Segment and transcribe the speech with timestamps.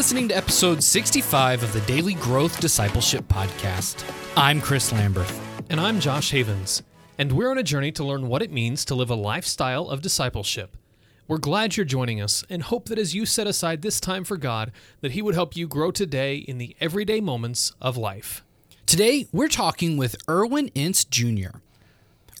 [0.00, 4.02] listening to episode 65 of the Daily Growth Discipleship Podcast.
[4.34, 5.30] I'm Chris Lambert.
[5.68, 6.82] And I'm Josh Havens.
[7.18, 10.00] And we're on a journey to learn what it means to live a lifestyle of
[10.00, 10.74] discipleship.
[11.28, 14.38] We're glad you're joining us and hope that as you set aside this time for
[14.38, 14.72] God,
[15.02, 18.42] that He would help you grow today in the everyday moments of life.
[18.86, 21.58] Today, we're talking with Irwyn Ince Jr.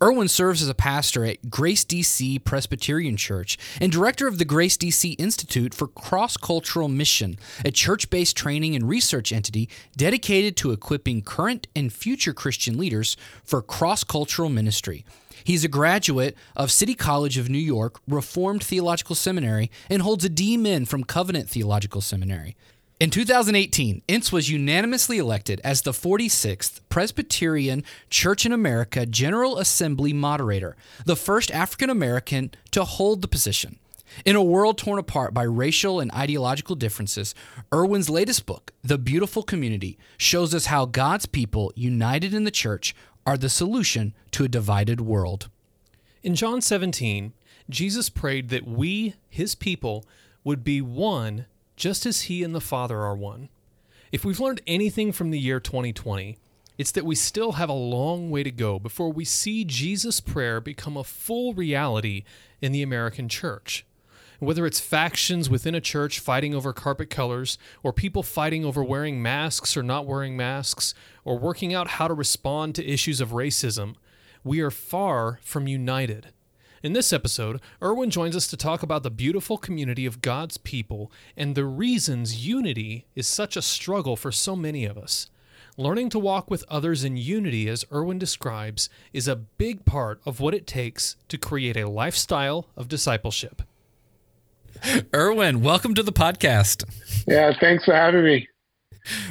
[0.02, 4.78] Irwyn serves as a pastor at Grace DC Presbyterian Church and director of the Grace
[4.78, 7.36] DC Institute for Cross Cultural Mission,
[7.66, 9.68] a church based training and research entity
[9.98, 13.14] dedicated to equipping current and future Christian leaders
[13.44, 15.04] for cross cultural ministry.
[15.44, 20.30] He's a graduate of City College of New York Reformed Theological Seminary and holds a
[20.30, 22.56] D.Min from Covenant Theological Seminary.
[23.00, 30.12] In 2018, Ince was unanimously elected as the 46th Presbyterian Church in America General Assembly
[30.12, 33.78] moderator, the first African American to hold the position.
[34.26, 37.34] In a world torn apart by racial and ideological differences,
[37.72, 42.94] Irwyn's latest book, The Beautiful Community, shows us how God's people united in the church
[43.24, 45.48] are the solution to a divided world.
[46.22, 47.32] In John 17,
[47.70, 50.04] Jesus prayed that we, his people,
[50.44, 51.46] would be one
[51.80, 53.48] just as He and the Father are one.
[54.12, 56.36] If we've learned anything from the year 2020,
[56.76, 60.60] it's that we still have a long way to go before we see Jesus' prayer
[60.60, 62.24] become a full reality
[62.60, 63.86] in the American church.
[64.40, 69.22] Whether it's factions within a church fighting over carpet colors, or people fighting over wearing
[69.22, 70.92] masks or not wearing masks,
[71.24, 73.94] or working out how to respond to issues of racism,
[74.44, 76.28] we are far from united.
[76.82, 81.12] In this episode, Irwyn joins us to talk about the beautiful community of God's people
[81.36, 85.28] and the reasons unity is such a struggle for so many of us.
[85.76, 90.40] Learning to walk with others in unity, as Irwyn describes, is a big part of
[90.40, 93.60] what it takes to create a lifestyle of discipleship.
[95.12, 96.84] Irwyn, welcome to the podcast.
[97.28, 98.48] Yeah, thanks for having me.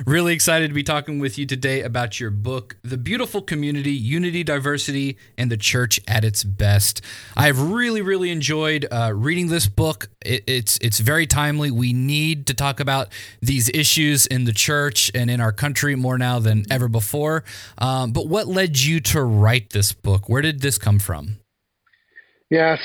[0.05, 4.43] Really excited to be talking with you today about your book, The Beautiful Community Unity,
[4.43, 7.01] Diversity, and the Church at Its Best.
[7.35, 10.09] I've really, really enjoyed uh, reading this book.
[10.25, 11.71] It, it's, it's very timely.
[11.71, 13.09] We need to talk about
[13.41, 17.43] these issues in the church and in our country more now than ever before.
[17.77, 20.29] Um, but what led you to write this book?
[20.29, 21.37] Where did this come from?
[22.49, 22.79] Yes,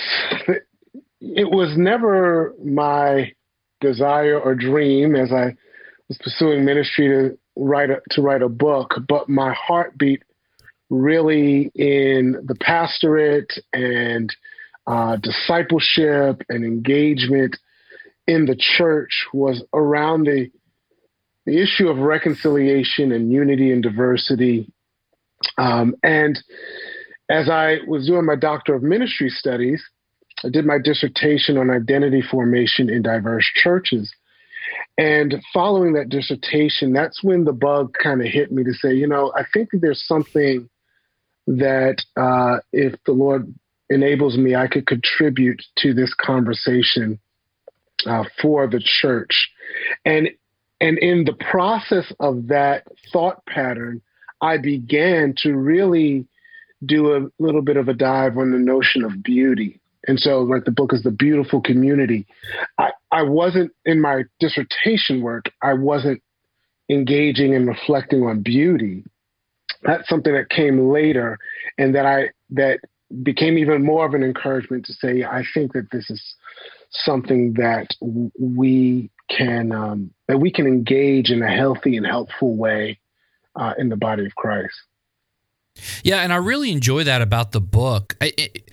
[1.21, 3.33] it was never my
[3.81, 5.55] desire or dream as I
[6.09, 10.23] was pursuing ministry to write a, to write a book, but my heartbeat
[10.91, 14.35] really in the pastorate and
[14.87, 17.57] uh, discipleship and engagement
[18.27, 20.51] in the church was around the
[21.47, 24.73] the issue of reconciliation and unity and diversity.
[25.59, 26.39] Um, and
[27.29, 29.85] as I was doing my Doctor of Ministry studies,
[30.43, 34.11] I did my dissertation on identity formation in diverse churches.
[34.97, 39.09] And following that dissertation, that's when the bug kind of hit me to say, you
[39.09, 40.69] know, I think there's something
[41.47, 43.53] that uh, if the Lord
[43.91, 47.19] enables me, I could contribute to this conversation
[48.07, 49.51] uh, for the church.
[50.05, 50.31] And
[50.81, 54.03] and in the process of that thought pattern,
[54.41, 56.27] I began to really
[56.85, 59.81] do a little bit of a dive on the notion of beauty.
[60.07, 62.27] And so, like the book is the beautiful community.
[62.79, 65.45] I, I wasn't in my dissertation work.
[65.63, 66.21] I wasn't
[66.91, 69.05] engaging and reflecting on beauty.
[69.85, 71.39] That's something that came later,
[71.79, 72.81] and that I that
[73.23, 76.21] became even more of an encouragement to say, I think that this is
[76.91, 82.99] something that we can um, that we can engage in a healthy and helpful way
[83.55, 84.75] uh, in the body of Christ.
[86.03, 88.17] Yeah, and I really enjoy that about the book.
[88.21, 88.71] it, it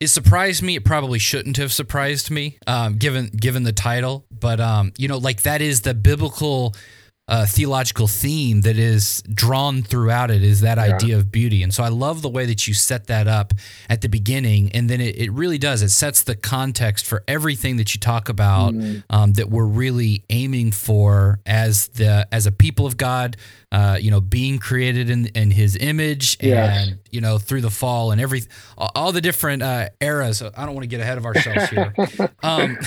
[0.00, 0.76] it surprised me.
[0.76, 4.24] It probably shouldn't have surprised me, um, given given the title.
[4.30, 6.74] But um, you know, like that is the biblical
[7.28, 10.94] uh, theological theme that is drawn throughout it is that yeah.
[10.94, 11.62] idea of beauty.
[11.62, 13.52] And so I love the way that you set that up
[13.90, 14.72] at the beginning.
[14.72, 15.82] And then it, it really does.
[15.82, 19.00] It sets the context for everything that you talk about mm-hmm.
[19.10, 23.36] um, that we're really aiming for as the as a people of God,
[23.70, 28.10] uh, you know, being created in, in his image and, you know, through the fall
[28.10, 28.42] and every,
[28.78, 30.40] all the different uh, eras.
[30.42, 31.94] I don't want to get ahead of ourselves here.
[32.42, 32.78] um,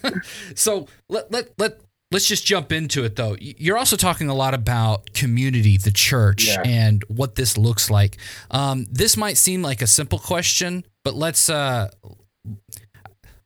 [0.56, 1.78] so let, let, let,
[2.14, 3.36] let's just jump into it though.
[3.40, 6.62] You're also talking a lot about community, the church, yeah.
[6.64, 8.18] and what this looks like.
[8.52, 11.50] Um, this might seem like a simple question, but let's.
[11.50, 11.90] Uh,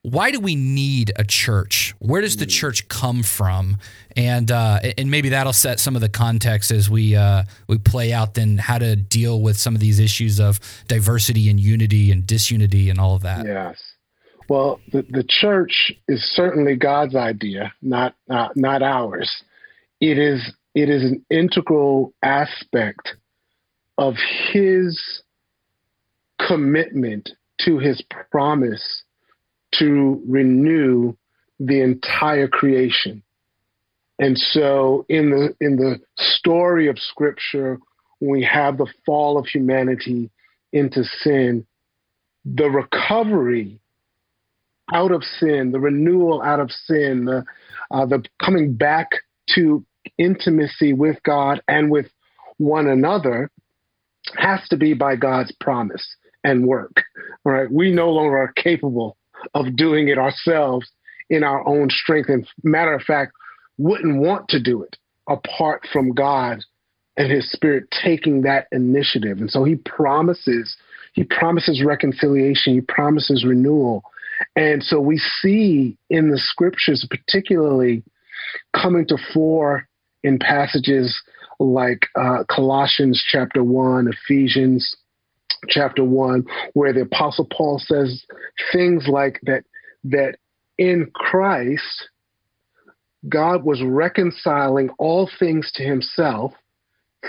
[0.03, 1.93] why do we need a church?
[1.99, 2.51] Where does the mm.
[2.51, 3.77] church come from?
[4.15, 8.13] And uh, and maybe that'll set some of the context as we uh, we play
[8.13, 12.25] out then how to deal with some of these issues of diversity and unity and
[12.25, 13.45] disunity and all of that.
[13.45, 13.88] Yes.
[14.49, 19.43] Well, the, the church is certainly God's idea, not uh, not ours.
[20.01, 23.15] It is it is an integral aspect
[23.99, 24.15] of
[24.51, 25.21] His
[26.39, 27.29] commitment
[27.65, 28.01] to His
[28.31, 29.03] promise
[29.75, 31.15] to renew
[31.59, 33.21] the entire creation.
[34.17, 37.77] And so in the in the story of scripture,
[38.17, 40.31] when we have the fall of humanity
[40.73, 41.67] into sin,
[42.43, 43.79] the recovery
[44.93, 47.45] out of sin, the renewal out of sin, the,
[47.91, 49.09] uh, the coming back
[49.55, 49.85] to
[50.17, 52.07] intimacy with God and with
[52.57, 53.51] one another
[54.37, 56.05] has to be by God's promise
[56.43, 57.03] and work.
[57.43, 57.71] Right?
[57.71, 59.17] We no longer are capable
[59.53, 60.89] of doing it ourselves
[61.29, 62.29] in our own strength.
[62.29, 63.33] And matter of fact,
[63.77, 64.97] wouldn't want to do it
[65.27, 66.59] apart from God
[67.15, 69.39] and his spirit taking that initiative.
[69.39, 70.75] And so he promises,
[71.13, 74.03] he promises reconciliation, he promises renewal.
[74.55, 78.03] And so we see in the scriptures, particularly
[78.73, 79.87] coming to fore
[80.23, 81.21] in passages
[81.59, 84.95] like uh, Colossians chapter 1, Ephesians
[85.67, 88.25] chapter 1, where the Apostle Paul says
[88.71, 89.63] things like that,
[90.05, 90.35] that
[90.77, 92.09] in Christ,
[93.27, 96.53] God was reconciling all things to himself,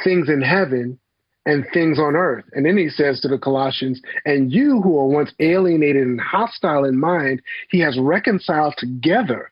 [0.05, 1.01] things in heaven
[1.47, 2.45] and things on earth.
[2.53, 6.85] And then he says to the Colossians, and you who are once alienated and hostile
[6.85, 9.51] in mind, he has reconciled together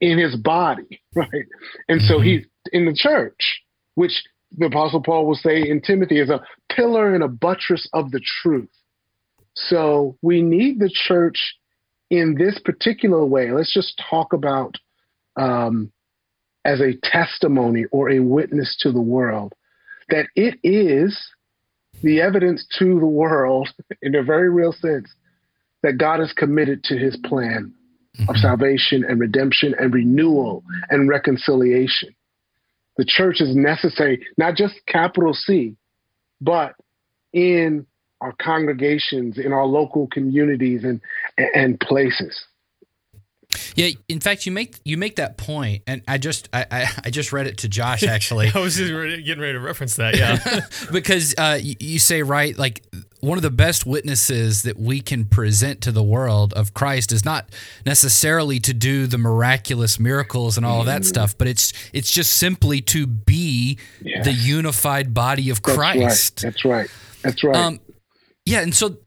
[0.00, 1.46] in his body, right?
[1.88, 2.24] And so mm-hmm.
[2.24, 3.62] he's in the church,
[3.94, 4.22] which
[4.56, 8.20] the Apostle Paul will say in Timothy is a pillar and a buttress of the
[8.42, 8.70] truth.
[9.54, 11.56] So we need the church
[12.10, 13.50] in this particular way.
[13.50, 14.76] Let's just talk about
[15.36, 15.92] um,
[16.64, 19.54] as a testimony or a witness to the world
[20.08, 21.18] that it is
[22.02, 23.68] the evidence to the world
[24.02, 25.12] in a very real sense
[25.82, 27.72] that God is committed to his plan
[28.16, 28.30] mm-hmm.
[28.30, 32.14] of salvation and redemption and renewal and reconciliation.
[32.96, 35.76] The church is necessary, not just capital C,
[36.40, 36.74] but
[37.32, 37.86] in
[38.20, 41.00] our congregations, in our local communities and,
[41.54, 42.44] and places.
[43.76, 47.32] Yeah, in fact, you make you make that point, and I just I, I, just
[47.32, 48.50] read it to Josh actually.
[48.54, 48.92] I was just
[49.24, 52.82] getting ready to reference that, yeah, because uh, you, you say right, like
[53.20, 57.24] one of the best witnesses that we can present to the world of Christ is
[57.24, 57.48] not
[57.86, 61.06] necessarily to do the miraculous miracles and all of that mm.
[61.06, 64.26] stuff, but it's it's just simply to be yes.
[64.26, 66.42] the unified body of Christ.
[66.42, 66.90] That's right.
[67.22, 67.44] That's right.
[67.44, 67.56] That's right.
[67.56, 67.80] Um,
[68.44, 68.98] yeah, and so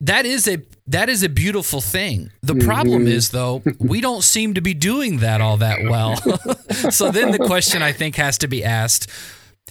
[0.00, 2.30] that is a that is a beautiful thing.
[2.42, 2.66] The mm-hmm.
[2.66, 6.16] problem is though, we don't seem to be doing that all that well.
[6.90, 9.10] so then the question I think has to be asked,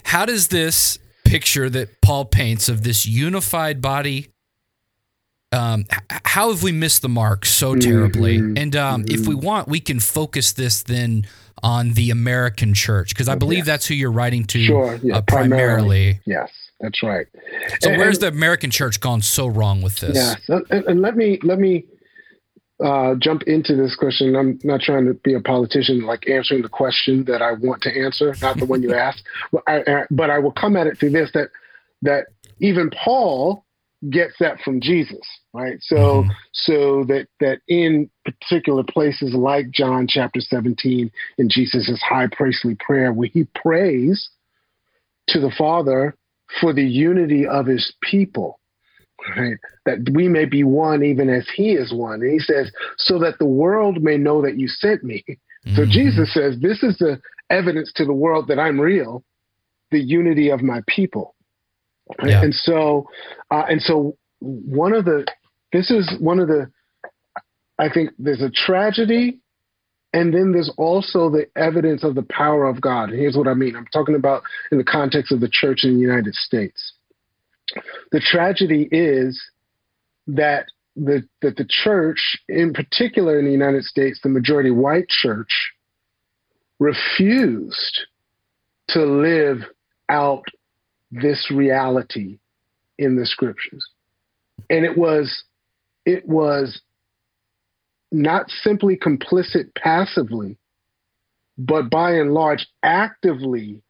[0.04, 4.30] how does this picture that Paul paints of this unified body
[5.52, 8.40] um, how have we missed the mark so terribly?
[8.40, 8.58] Mm-hmm.
[8.58, 9.14] And um, mm-hmm.
[9.14, 9.46] if we mm-hmm.
[9.46, 11.26] want, we can focus this then
[11.64, 13.68] on the American church because I believe yes.
[13.68, 16.20] that's who you're writing to sure, yeah, uh, primarily.
[16.20, 16.20] primarily.
[16.26, 16.52] Yes.
[16.80, 17.28] That's right.
[17.82, 20.16] So and, where's the American church gone so wrong with this?
[20.16, 21.86] Yeah, and, and let me let me
[22.84, 24.36] uh, jump into this question.
[24.36, 28.04] I'm not trying to be a politician, like answering the question that I want to
[28.04, 29.24] answer, not the one you asked.
[29.52, 31.50] But I, but I will come at it through this that
[32.02, 32.26] that
[32.60, 33.66] even Paul
[34.10, 35.78] gets that from Jesus, right?
[35.82, 36.30] So mm-hmm.
[36.52, 43.14] so that that in particular places like John chapter 17 in Jesus' high priestly prayer,
[43.14, 44.30] where he prays
[45.30, 46.16] to the Father
[46.62, 48.60] for the unity of his people,
[49.36, 49.58] right?
[49.86, 52.22] That we may be one even as he is one.
[52.22, 55.24] And he says, so that the world may know that you sent me.
[55.28, 55.76] Mm-hmm.
[55.76, 59.24] So Jesus says, this is the evidence to the world that I'm real,
[59.92, 61.36] the unity of my people.
[62.20, 62.30] Right?
[62.32, 62.44] Yeah.
[62.44, 63.08] And so,
[63.50, 65.26] uh, and so one of the,
[65.74, 66.70] this is one of the,
[67.80, 69.42] I think there's a tragedy
[70.16, 73.10] and then there's also the evidence of the power of God.
[73.10, 76.00] here's what I mean I'm talking about in the context of the church in the
[76.00, 76.94] United States.
[78.14, 79.42] The tragedy is
[80.28, 85.74] that the, that the church, in particular in the United States, the majority white church,
[86.80, 88.06] refused
[88.90, 89.64] to live
[90.08, 90.46] out
[91.12, 92.38] this reality
[92.98, 93.86] in the scriptures.
[94.70, 95.44] And it was
[96.06, 96.80] it was
[98.16, 100.58] not simply complicit passively,
[101.58, 103.82] but by and large actively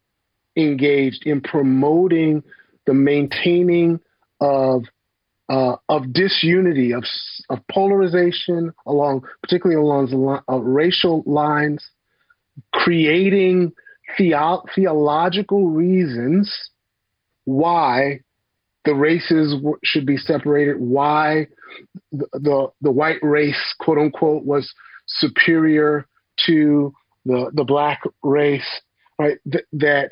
[0.56, 2.44] engaged in promoting
[2.86, 4.00] the maintaining
[4.42, 4.84] of
[5.48, 7.04] uh, of disunity, of
[7.50, 11.88] of polarization along, particularly along the uh, racial lines,
[12.74, 13.72] creating
[14.18, 16.72] theo- theological reasons
[17.44, 18.22] why
[18.86, 21.48] the races should be separated, why
[22.12, 24.74] the, the, the white race, quote unquote, was
[25.08, 26.08] superior
[26.46, 26.94] to
[27.26, 28.82] the the black race,
[29.20, 29.38] right?
[29.52, 30.12] Th- that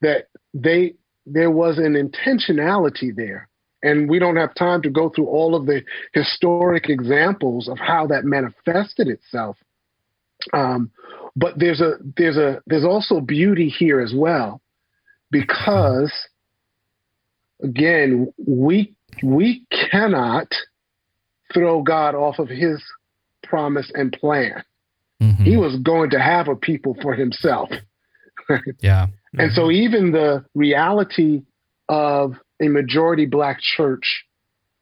[0.00, 0.94] that they
[1.26, 3.48] there was an intentionality there,
[3.82, 8.06] and we don't have time to go through all of the historic examples of how
[8.06, 9.56] that manifested itself.
[10.52, 10.90] Um,
[11.36, 14.60] but there's a there's a there's also beauty here as well,
[15.30, 16.12] because
[17.62, 20.52] again we we cannot
[21.52, 22.82] throw God off of His
[23.42, 24.62] promise and plan.
[25.22, 25.42] Mm-hmm.
[25.42, 27.70] He was going to have a people for himself.
[28.80, 29.06] yeah.
[29.06, 29.40] Mm-hmm.
[29.40, 31.42] And so even the reality
[31.88, 34.24] of a majority black church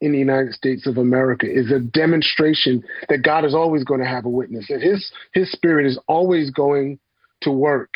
[0.00, 4.06] in the United States of America is a demonstration that God is always going to
[4.06, 6.98] have a witness, that his his spirit is always going
[7.42, 7.94] to work.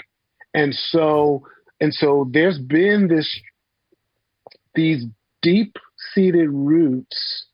[0.54, 1.46] And so
[1.80, 3.38] and so there's been this
[4.74, 5.04] these
[5.42, 5.76] deep
[6.14, 7.46] seated roots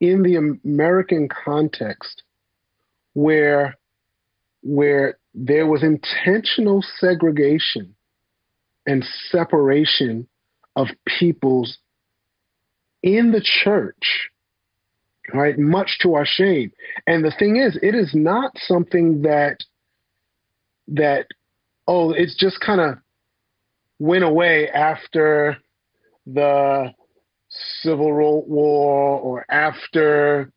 [0.00, 2.22] in the American context
[3.14, 3.76] where
[4.62, 7.94] where there was intentional segregation
[8.86, 10.26] and separation
[10.76, 11.78] of peoples
[13.02, 14.30] in the church
[15.32, 15.58] right?
[15.58, 16.72] Much to our shame.
[17.06, 19.58] And the thing is it is not something that
[20.88, 21.26] that
[21.86, 22.96] oh it's just kind of
[23.98, 25.58] went away after
[26.32, 26.92] the
[27.82, 30.52] civil war or after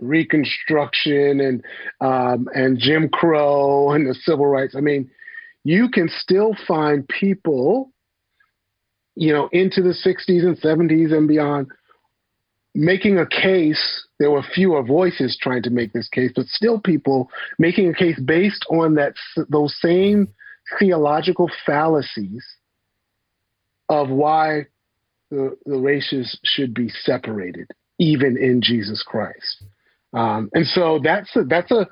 [0.00, 1.64] Reconstruction and
[2.00, 4.74] um, and Jim Crow and the civil rights.
[4.76, 5.10] I mean,
[5.64, 7.90] you can still find people,
[9.16, 11.68] you know, into the 60s and 70s and beyond,
[12.72, 14.06] making a case.
[14.20, 18.20] There were fewer voices trying to make this case, but still people making a case
[18.20, 19.14] based on that
[19.48, 20.28] those same
[20.78, 22.44] theological fallacies
[23.88, 24.66] of why
[25.30, 29.64] the, the races should be separated, even in Jesus Christ.
[30.12, 31.86] Um, and so that's a, that's a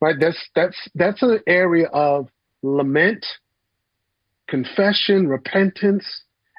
[0.00, 0.16] right.
[0.18, 2.28] That's that's that's an area of
[2.62, 3.26] lament,
[4.48, 6.04] confession, repentance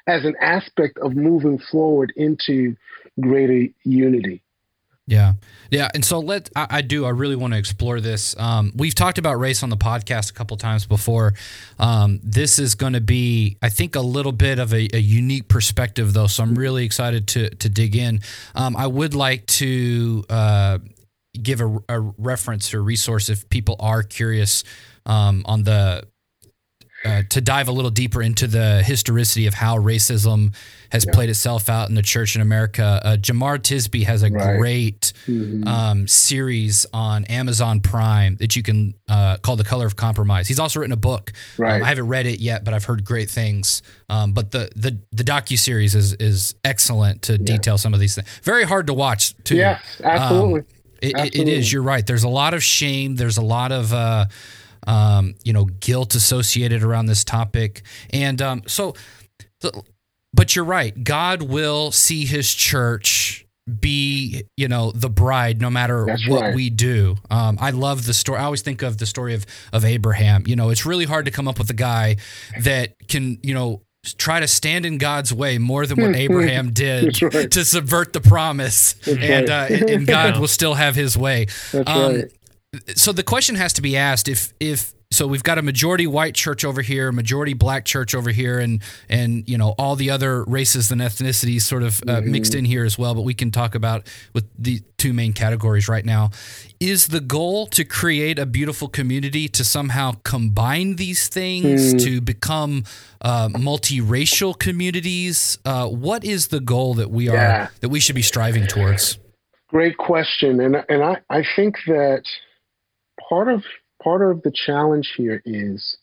[0.06, 2.76] as an aspect of moving forward into
[3.20, 4.42] greater unity.
[5.06, 5.34] Yeah.
[5.70, 5.88] Yeah.
[5.94, 8.36] And so let, I, I do, I really want to explore this.
[8.38, 11.34] Um, we've talked about race on the podcast a couple times before.
[11.78, 15.46] Um, this is going to be, I think, a little bit of a, a, unique
[15.46, 16.26] perspective, though.
[16.26, 18.20] So I'm really excited to, to dig in.
[18.56, 20.78] Um, I would like to, uh,
[21.40, 24.64] give a, a, reference or resource if people are curious
[25.04, 26.02] um, on the
[27.06, 30.54] uh, to dive a little deeper into the historicity of how racism
[30.90, 31.12] has yeah.
[31.12, 33.00] played itself out in the church in America.
[33.04, 34.58] Uh, Jemar Tisby has a right.
[34.58, 35.66] great mm-hmm.
[35.66, 40.60] um, series on Amazon Prime that you can uh, call "The Color of Compromise." He's
[40.60, 41.32] also written a book.
[41.58, 41.76] Um, right.
[41.76, 43.82] Um, I haven't read it yet, but I've heard great things.
[44.08, 47.38] Um, but the the the docu series is is excellent to yeah.
[47.38, 48.28] detail some of these things.
[48.42, 49.56] Very hard to watch too.
[49.56, 50.60] Yes, absolutely.
[50.60, 50.66] Um,
[51.02, 51.72] it, it is.
[51.72, 52.06] You're right.
[52.06, 53.16] There's a lot of shame.
[53.16, 54.26] There's a lot of, uh,
[54.86, 57.82] um, you know, guilt associated around this topic.
[58.10, 58.94] And um, so,
[60.32, 61.02] but you're right.
[61.02, 63.46] God will see his church
[63.80, 66.54] be you know the bride no matter That's what right.
[66.54, 69.84] we do um, i love the story i always think of the story of of
[69.84, 72.14] abraham you know it's really hard to come up with a guy
[72.60, 73.82] that can you know
[74.18, 77.50] try to stand in God's way more than what Abraham did right.
[77.50, 79.82] to subvert the promise, That's and, right.
[79.82, 81.46] uh, and God will still have His way.
[81.72, 82.32] That's um, right.
[82.94, 86.34] So the question has to be asked: if if so we've got a majority white
[86.34, 90.42] church over here, majority black church over here, and and you know all the other
[90.44, 92.32] races and ethnicities sort of uh, mm-hmm.
[92.32, 93.14] mixed in here as well.
[93.14, 96.30] But we can talk about with the two main categories right now.
[96.80, 102.04] Is the goal to create a beautiful community to somehow combine these things mm.
[102.04, 102.84] to become
[103.20, 105.56] uh, multiracial communities?
[105.64, 107.68] Uh, what is the goal that we are yeah.
[107.80, 109.18] that we should be striving towards?
[109.68, 112.24] Great question, and and I I think that
[113.28, 113.64] part of
[114.02, 115.96] part of the challenge here is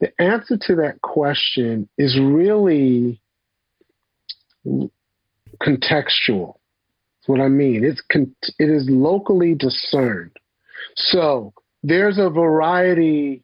[0.00, 3.20] the answer to that question is really
[5.62, 6.56] contextual.
[7.16, 7.84] That's what I mean.
[7.84, 10.36] It's con- it is locally discerned.
[10.96, 11.52] So
[11.82, 13.42] there's a variety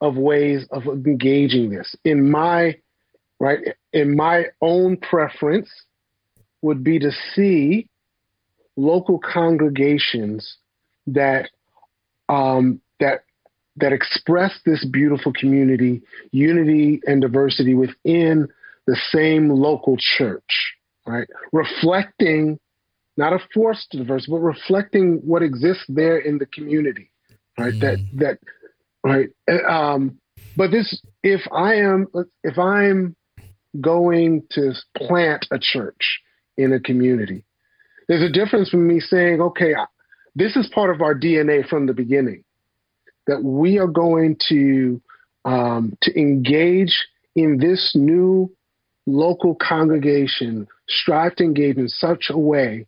[0.00, 1.94] of ways of engaging this.
[2.04, 2.76] In my
[3.40, 3.60] right,
[3.92, 5.70] in my own preference,
[6.60, 7.88] would be to see
[8.76, 10.56] local congregations
[11.06, 11.50] that
[12.28, 13.24] um, that
[13.76, 18.48] that express this beautiful community, unity and diversity within
[18.86, 20.74] the same local church,
[21.06, 21.28] right?
[21.52, 22.58] Reflecting
[23.16, 27.10] not a forced diversity, but reflecting what exists there in the community,
[27.56, 27.74] right?
[27.74, 27.80] Mm.
[27.80, 28.38] That that
[29.04, 29.28] right.
[29.68, 30.18] Um,
[30.56, 32.06] but this, if I am,
[32.42, 33.14] if I'm
[33.80, 36.20] going to plant a church
[36.56, 37.44] in a community.
[38.08, 39.74] There's a difference from me saying, okay,
[40.38, 42.44] this is part of our DNA from the beginning,
[43.26, 45.00] that we are going to
[45.44, 48.50] um, to engage in this new
[49.06, 52.86] local congregation, strive to engage in such a way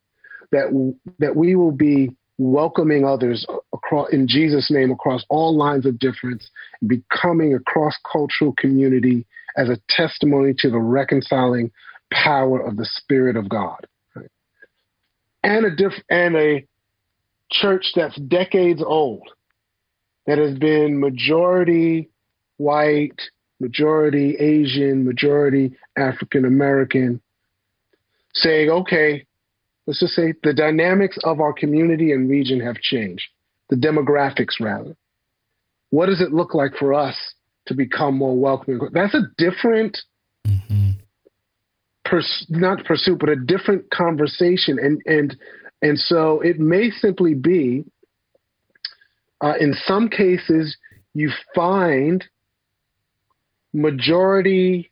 [0.52, 5.99] that that we will be welcoming others across in Jesus' name across all lines of
[5.99, 6.49] difference,
[6.87, 9.26] becoming a cross-cultural community
[9.57, 11.73] as a testimony to the reconciling
[12.12, 13.87] power of the Spirit of God.
[14.14, 14.30] Right?
[15.42, 16.66] And a diff- and a
[17.50, 19.28] church that's decades old,
[20.26, 22.09] that has been majority
[22.57, 23.21] white,
[23.59, 27.21] majority Asian, majority African American,
[28.35, 29.26] saying, okay,
[29.87, 33.25] let's just say the dynamics of our community and region have changed,
[33.71, 34.97] the demographics rather.
[35.90, 37.16] What does it look like for us
[37.66, 38.80] to become more welcoming?
[38.92, 39.99] That's a different,
[40.47, 40.90] mm-hmm.
[42.04, 44.78] pers- not pursuit, but a different conversation.
[44.78, 45.37] And, and,
[45.82, 47.84] and so it may simply be,
[49.40, 50.76] uh, in some cases,
[51.14, 52.25] you find
[53.72, 54.90] majority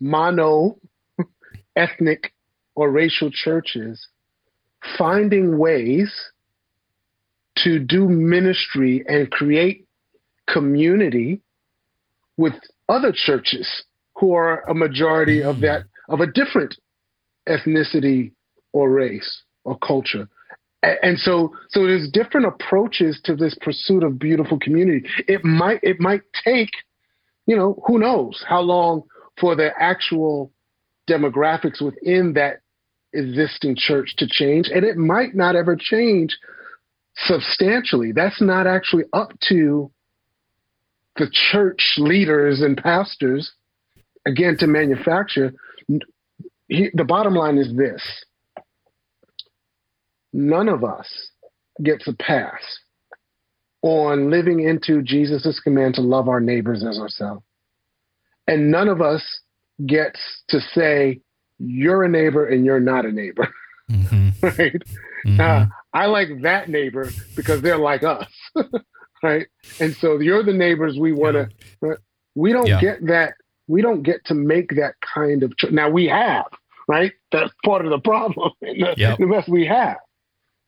[0.00, 0.78] mono
[1.76, 2.32] ethnic
[2.74, 4.08] or racial churches
[4.96, 6.12] finding ways
[7.56, 9.86] to do ministry and create
[10.48, 11.40] community
[12.36, 12.54] with
[12.88, 13.84] other churches
[14.16, 16.74] who are a majority of that of a different
[17.48, 18.32] ethnicity
[18.72, 20.28] or race or culture
[20.82, 26.00] and so so there's different approaches to this pursuit of beautiful community it might it
[26.00, 26.70] might take
[27.46, 29.02] you know who knows how long
[29.38, 30.52] for the actual
[31.08, 32.60] demographics within that
[33.12, 36.38] existing church to change, and it might not ever change
[37.16, 38.12] substantially.
[38.12, 39.90] That's not actually up to
[41.16, 43.52] the church leaders and pastors,
[44.26, 45.52] again, to manufacture.
[46.68, 48.02] He, the bottom line is this
[50.32, 51.08] none of us
[51.82, 52.60] gets a pass
[53.82, 57.42] on living into Jesus' command to love our neighbors as ourselves.
[58.46, 59.22] And none of us
[59.86, 61.20] gets to say,
[61.58, 63.48] you're a neighbor and you're not a neighbor.
[63.90, 64.28] Mm-hmm.
[64.46, 64.82] right?
[65.26, 65.40] Mm-hmm.
[65.40, 68.30] Uh, I like that neighbor because they're like us.
[69.24, 69.48] right?
[69.80, 71.48] And so you're the neighbors we want to,
[71.82, 71.94] yeah.
[72.36, 72.80] we don't yeah.
[72.80, 73.34] get that.
[73.66, 76.46] We don't get to make that kind of, cho- now we have,
[76.86, 77.10] right?
[77.32, 79.18] That's part of the problem the, yep.
[79.18, 79.96] the we have.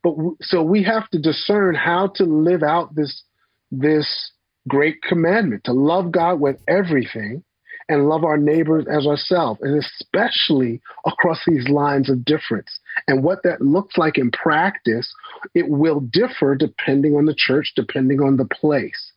[0.02, 3.22] But w- so we have to discern how to live out this,
[3.70, 4.32] this
[4.68, 7.44] great commandment to love God with everything
[7.88, 12.78] and love our neighbors as ourselves, and especially across these lines of difference.
[13.08, 15.12] And what that looks like in practice,
[15.54, 19.12] it will differ depending on the church, depending on the place.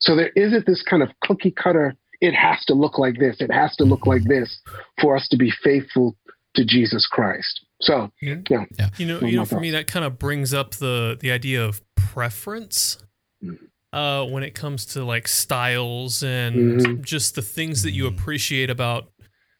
[0.00, 3.52] So there isn't this kind of cookie cutter, it has to look like this, it
[3.52, 4.60] has to look like this
[5.00, 6.16] for us to be faithful
[6.56, 7.64] to Jesus Christ.
[7.80, 8.36] So, yeah.
[8.50, 8.90] yeah.
[8.98, 11.82] You know, you know, for me, that kind of brings up the the idea of
[11.96, 12.98] preference.
[13.42, 17.02] Mm-hmm uh, when it comes to like styles and mm-hmm.
[17.02, 19.10] just the things that you appreciate about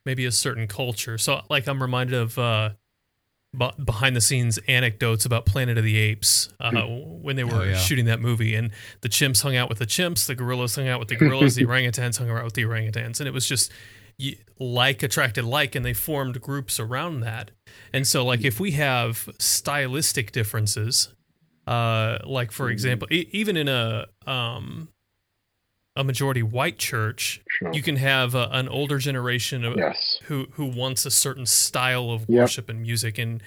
[0.06, 1.18] maybe a certain culture.
[1.18, 2.70] So, like, I'm reminded of uh,
[3.84, 7.22] behind the scenes anecdotes about Planet of the Apes uh, hmm.
[7.22, 7.76] when they were oh, yeah.
[7.76, 11.00] shooting that movie, and the chimps hung out with the chimps, the gorillas hung out
[11.00, 13.72] with the gorillas, the orangutans hung out with the orangutans, and it was just
[14.58, 17.50] like attracted like, and they formed groups around that.
[17.92, 21.08] And so, like, if we have stylistic differences
[21.70, 22.72] uh, like for mm-hmm.
[22.72, 24.88] example, e- even in a um,
[25.94, 27.72] a majority white church, sure.
[27.72, 30.18] you can have a, an older generation of, yes.
[30.24, 32.40] who who wants a certain style of yep.
[32.40, 33.40] worship and music and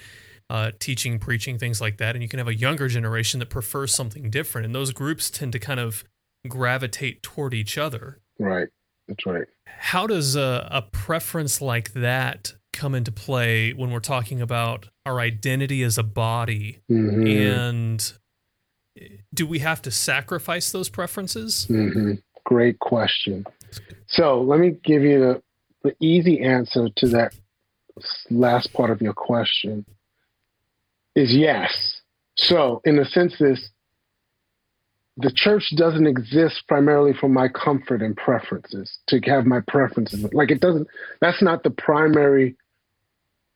[0.48, 3.94] uh, teaching, preaching, things like that, and you can have a younger generation that prefers
[3.94, 6.04] something different, and those groups tend to kind of
[6.48, 8.20] gravitate toward each other.
[8.38, 8.68] Right.
[9.08, 9.46] That's right.
[9.66, 15.20] How does a, a preference like that come into play when we're talking about our
[15.20, 17.26] identity as a body mm-hmm.
[17.26, 18.12] and
[19.32, 22.14] do we have to sacrifice those preferences mm-hmm.
[22.44, 23.46] great question
[24.08, 25.42] so let me give you the,
[25.84, 27.32] the easy answer to that
[28.28, 29.86] last part of your question
[31.14, 32.00] is yes
[32.36, 33.70] so in a sense this
[35.16, 40.50] the church doesn't exist primarily for my comfort and preferences to have my preferences like
[40.50, 40.88] it doesn't
[41.20, 42.56] that's not the primary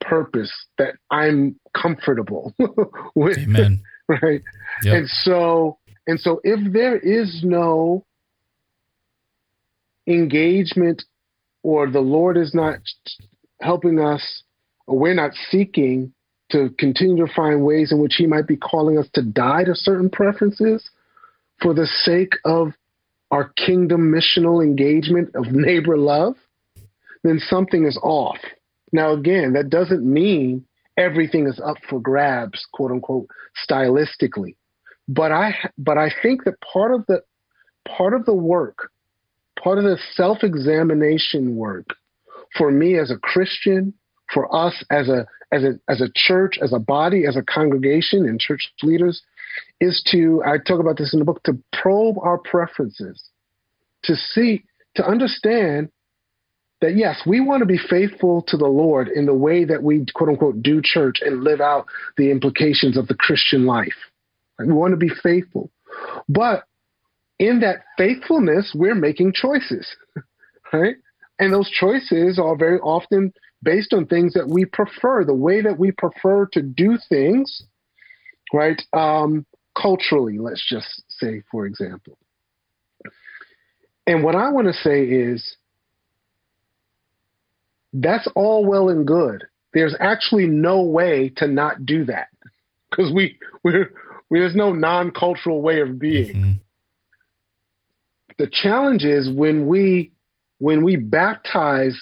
[0.00, 2.54] purpose that I'm comfortable
[3.14, 3.38] with.
[3.38, 3.82] Amen.
[4.22, 4.40] Right.
[4.84, 4.94] Yep.
[4.94, 8.06] And so, and so if there is no
[10.06, 11.02] engagement
[11.62, 12.78] or the Lord is not
[13.60, 14.44] helping us
[14.86, 16.14] or we're not seeking
[16.52, 19.74] to continue to find ways in which he might be calling us to die to
[19.74, 20.88] certain preferences
[21.60, 22.72] for the sake of
[23.30, 26.34] our kingdom missional engagement of neighbor love,
[27.22, 28.38] then something is off.
[28.92, 30.64] Now, again, that doesn't mean
[30.96, 33.28] everything is up for grabs, quote unquote,
[33.68, 34.56] stylistically.
[35.08, 37.22] But I, but I think that part of the,
[37.86, 38.90] part of the work,
[39.62, 41.88] part of the self-examination work,
[42.56, 43.94] for me as a Christian,
[44.32, 48.26] for us as a as a as a church, as a body, as a congregation,
[48.26, 49.22] and church leaders,
[49.80, 53.22] is to I talk about this in the book to probe our preferences,
[54.04, 54.64] to see,
[54.96, 55.90] to understand
[56.80, 60.04] that yes, we want to be faithful to the Lord in the way that we
[60.14, 61.86] quote unquote do church and live out
[62.16, 63.96] the implications of the Christian life.
[64.58, 65.70] We want to be faithful.
[66.28, 66.64] But
[67.38, 69.88] in that faithfulness, we're making choices,
[70.72, 70.96] right?
[71.38, 75.78] And those choices are very often based on things that we prefer, the way that
[75.78, 77.62] we prefer to do things,
[78.52, 78.80] right?
[78.92, 79.46] Um,
[79.80, 82.18] culturally, let's just say, for example.
[84.06, 85.56] And what I want to say is
[87.92, 89.44] that's all well and good.
[89.74, 92.28] There's actually no way to not do that
[92.90, 93.92] because we we're,
[94.30, 96.34] we, there's no non-cultural way of being.
[96.34, 96.52] Mm-hmm.
[98.38, 100.12] The challenge is when we
[100.58, 102.00] when we baptize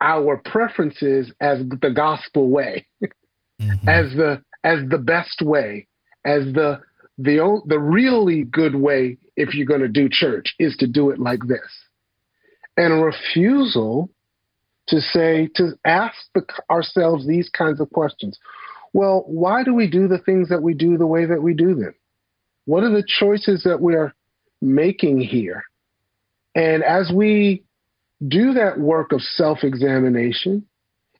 [0.00, 3.88] our preferences as the gospel way, mm-hmm.
[3.88, 5.86] as the as the best way,
[6.24, 6.80] as the
[7.18, 11.18] the the really good way if you're going to do church is to do it
[11.18, 11.60] like this.
[12.76, 14.10] And a refusal
[14.88, 18.38] to say to ask the, ourselves these kinds of questions.
[18.92, 21.74] Well, why do we do the things that we do the way that we do
[21.74, 21.94] them?
[22.66, 24.14] What are the choices that we are
[24.60, 25.64] making here?
[26.54, 27.65] And as we
[28.26, 30.66] do that work of self examination.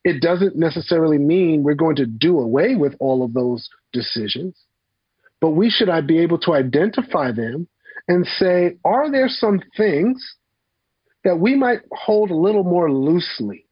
[0.05, 4.57] It doesn't necessarily mean we're going to do away with all of those decisions,
[5.41, 7.69] but we should be able to identify them
[8.09, 10.37] and say, are there some things
[11.25, 13.67] that we might hold a little more loosely?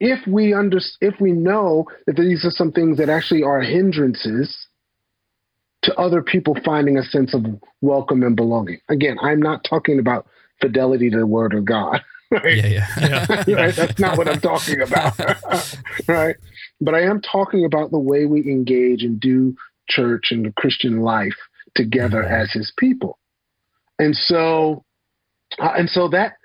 [0.00, 4.66] If we under, if we know that these are some things that actually are hindrances
[5.82, 7.44] to other people finding a sense of
[7.80, 8.80] welcome and belonging.
[8.88, 10.26] Again, I'm not talking about
[10.62, 12.02] fidelity to the word of God.
[12.32, 12.56] Right?
[12.56, 13.44] Yeah, yeah.
[13.46, 13.54] yeah.
[13.56, 13.74] right?
[13.74, 15.20] That's not what I'm talking about.
[16.08, 16.34] right?
[16.80, 19.54] But I am talking about the way we engage and do
[19.86, 21.36] church and the Christian life
[21.74, 22.32] together mm-hmm.
[22.32, 23.18] as his people.
[23.98, 24.82] And so
[25.58, 26.36] uh, and so that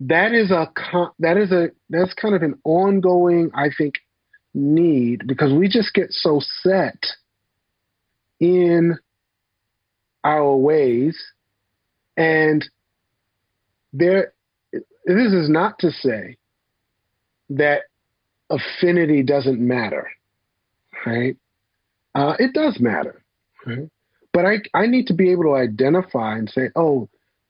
[0.00, 0.70] that is a
[1.18, 3.94] that is a that's kind of an ongoing I think
[4.54, 6.98] need because we just get so set
[8.40, 8.98] in
[10.24, 11.16] our ways
[12.16, 12.68] and
[13.98, 14.32] there
[14.72, 16.36] this is not to say
[17.50, 17.82] that
[18.50, 20.08] affinity doesn't matter
[21.04, 21.36] right?
[22.14, 23.22] Uh, it does matter
[23.64, 23.88] right?
[24.32, 27.08] But I, I need to be able to identify and say oh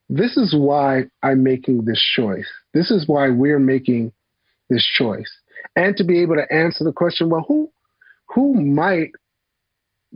[0.08, 2.48] this is why i'm making this choice.
[2.72, 4.12] This is why we're making
[4.70, 5.30] this choice.
[5.74, 7.70] And to be able to answer the question well who
[8.34, 9.12] who might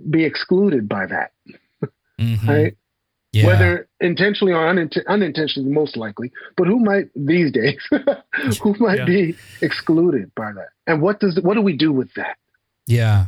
[0.08, 1.32] be excluded by that
[2.18, 2.48] mm-hmm.
[2.48, 2.76] right
[3.32, 3.46] yeah.
[3.46, 6.32] Whether intentionally or unint- unintentionally, most likely.
[6.56, 7.78] But who might these days?
[8.60, 9.04] who might yeah.
[9.04, 10.70] be excluded by that?
[10.86, 12.36] And what does what do we do with that?
[12.86, 13.26] Yeah.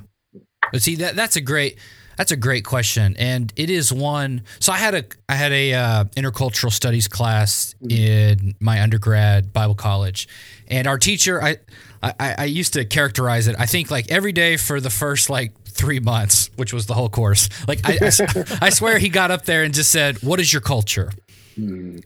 [0.73, 1.79] But see that that's a great
[2.17, 4.43] that's a great question, and it is one.
[4.59, 7.91] So I had a I had a uh, intercultural studies class mm-hmm.
[7.91, 10.29] in my undergrad Bible college,
[10.69, 11.59] and our teacher I,
[12.03, 13.57] I I used to characterize it.
[13.59, 17.09] I think like every day for the first like three months, which was the whole
[17.09, 17.49] course.
[17.67, 20.63] Like I, I, I swear he got up there and just said, "What is your
[20.63, 21.11] culture?"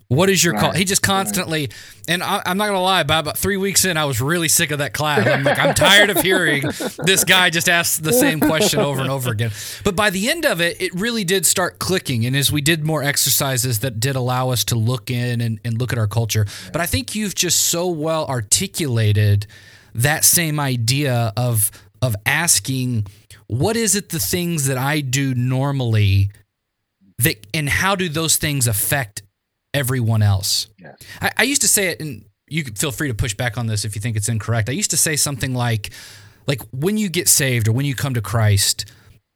[0.08, 0.60] What is your right.
[0.60, 0.72] call?
[0.72, 1.70] He just constantly,
[2.08, 3.04] and I, am not gonna lie.
[3.04, 5.26] By about three weeks in, I was really sick of that class.
[5.26, 6.62] I'm like, I'm tired of hearing
[7.04, 9.52] this guy just ask the same question over and over again.
[9.84, 12.26] But by the end of it, it really did start clicking.
[12.26, 15.78] And as we did more exercises, that did allow us to look in and, and
[15.78, 16.46] look at our culture.
[16.72, 19.46] But I think you've just so well articulated
[19.96, 21.70] that same idea of
[22.02, 23.06] of asking
[23.46, 26.30] what is it the things that I do normally
[27.18, 29.22] that and how do those things affect
[29.72, 30.68] everyone else?
[30.78, 30.94] Yeah.
[31.20, 33.66] I, I used to say it and you could feel free to push back on
[33.66, 34.68] this if you think it's incorrect.
[34.68, 35.90] I used to say something like
[36.46, 38.84] like when you get saved or when you come to Christ,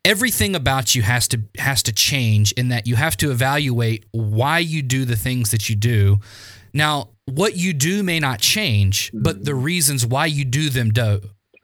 [0.05, 4.59] everything about you has to has to change in that you have to evaluate why
[4.59, 6.21] you do the things that you do.
[6.73, 11.21] Now, what you do may not change, but the reasons why you do them do.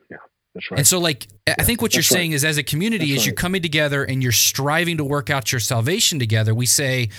[0.09, 0.17] Yeah,
[0.53, 0.77] That's right.
[0.79, 2.35] And so, like, yeah, I think what you're saying right.
[2.35, 3.25] is, as a community, that's as right.
[3.27, 7.09] you're coming together and you're striving to work out your salvation together, we say,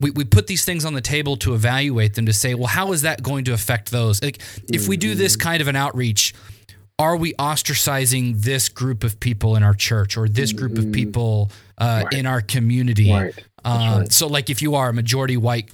[0.00, 2.92] we, we put these things on the table to evaluate them to say, well, how
[2.92, 4.22] is that going to affect those?
[4.22, 4.40] Like,
[4.72, 5.48] if we do this mm-hmm.
[5.48, 6.34] kind of an outreach,
[6.98, 10.92] are we ostracizing this group of people in our church or this group of mm-hmm.
[10.92, 12.12] people uh, right.
[12.12, 13.12] in our community?
[13.12, 13.34] Right.
[13.64, 15.70] Um, so, like, if you are a majority white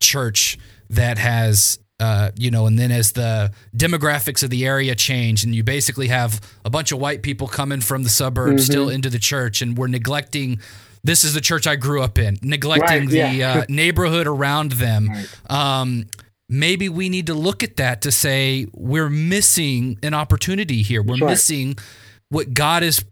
[0.00, 0.58] church
[0.90, 5.54] that has uh, you know, and then as the demographics of the area change, and
[5.54, 8.72] you basically have a bunch of white people coming from the suburbs Mm-hmm.
[8.72, 10.60] still into the church, and we're neglecting.
[11.02, 15.08] This is the church I grew up in, neglecting Right, the uh, neighborhood around them.
[15.08, 15.28] Right.
[15.48, 16.04] Um,
[16.48, 21.02] maybe we need to look at that to say we're missing an opportunity here.
[21.02, 21.30] We're right.
[21.30, 21.76] missing
[22.28, 23.04] what God is,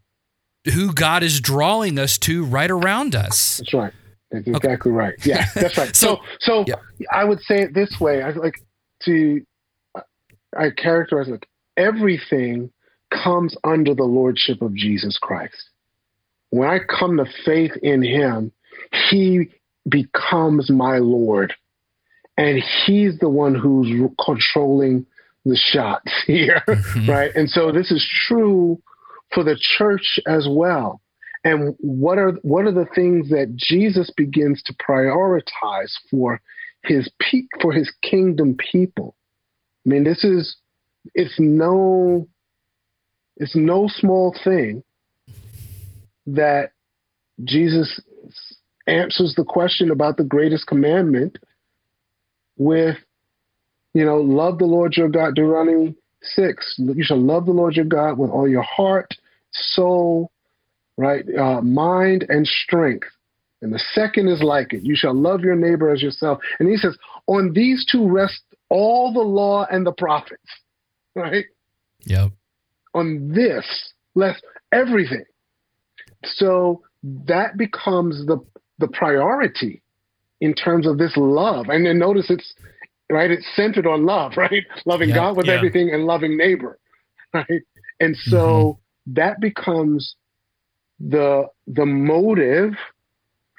[0.75, 3.59] who God is drawing us to right around us.
[3.59, 3.93] That's right.
[4.31, 5.15] That's exactly right.
[5.25, 5.95] Yeah, that's right.
[5.95, 6.75] So- so, so yeah.
[7.13, 8.23] I would say it this way.
[8.23, 8.55] I like
[9.05, 9.45] to.
[10.57, 12.71] I characterize it like everything
[13.13, 15.71] comes under the lordship of Jesus Christ.
[16.51, 18.53] When I come to faith in Him,
[19.11, 19.49] He
[19.89, 21.55] becomes my Lord,
[22.37, 23.89] and He's the one who's
[24.25, 25.07] controlling
[25.45, 27.09] the shots here, Mhm.
[27.09, 27.35] right?
[27.35, 28.81] And so this is true
[29.33, 31.01] for the church as well.
[31.45, 36.41] And what are what are the things that Jesus begins to prioritize for
[36.83, 39.15] his pe- for his kingdom people?
[39.87, 40.57] I mean, this is
[41.15, 42.27] it's no
[43.37, 44.83] it's no small thing
[46.27, 46.71] that
[47.43, 48.01] Jesus
[48.87, 51.39] answers the question about the greatest commandment
[52.57, 52.97] with
[53.95, 56.75] you know, love the Lord your God, Deuteronomy 6.
[56.79, 59.15] You shall love the Lord your God with all your heart,
[59.53, 60.33] soul,
[60.97, 63.09] right, uh, mind, and strength.
[63.63, 64.83] And the second is like it.
[64.83, 66.39] You shall love your neighbor as yourself.
[66.59, 70.43] And he says, on these two rest all the law and the prophets,
[71.15, 71.47] right?
[72.07, 72.33] Yep.
[72.95, 73.65] on this,
[74.15, 74.41] less
[74.73, 75.25] everything.
[76.25, 78.39] So that becomes the
[78.79, 79.83] the priority
[80.41, 81.67] in terms of this love.
[81.69, 82.55] And then notice it's
[83.11, 84.65] right, it's centered on love, right?
[84.85, 85.55] Loving Yeah, God with yeah.
[85.55, 86.79] everything and loving neighbor.
[87.35, 87.63] Right.
[87.99, 88.79] And so
[89.09, 90.15] that becomes
[91.01, 92.75] the the motive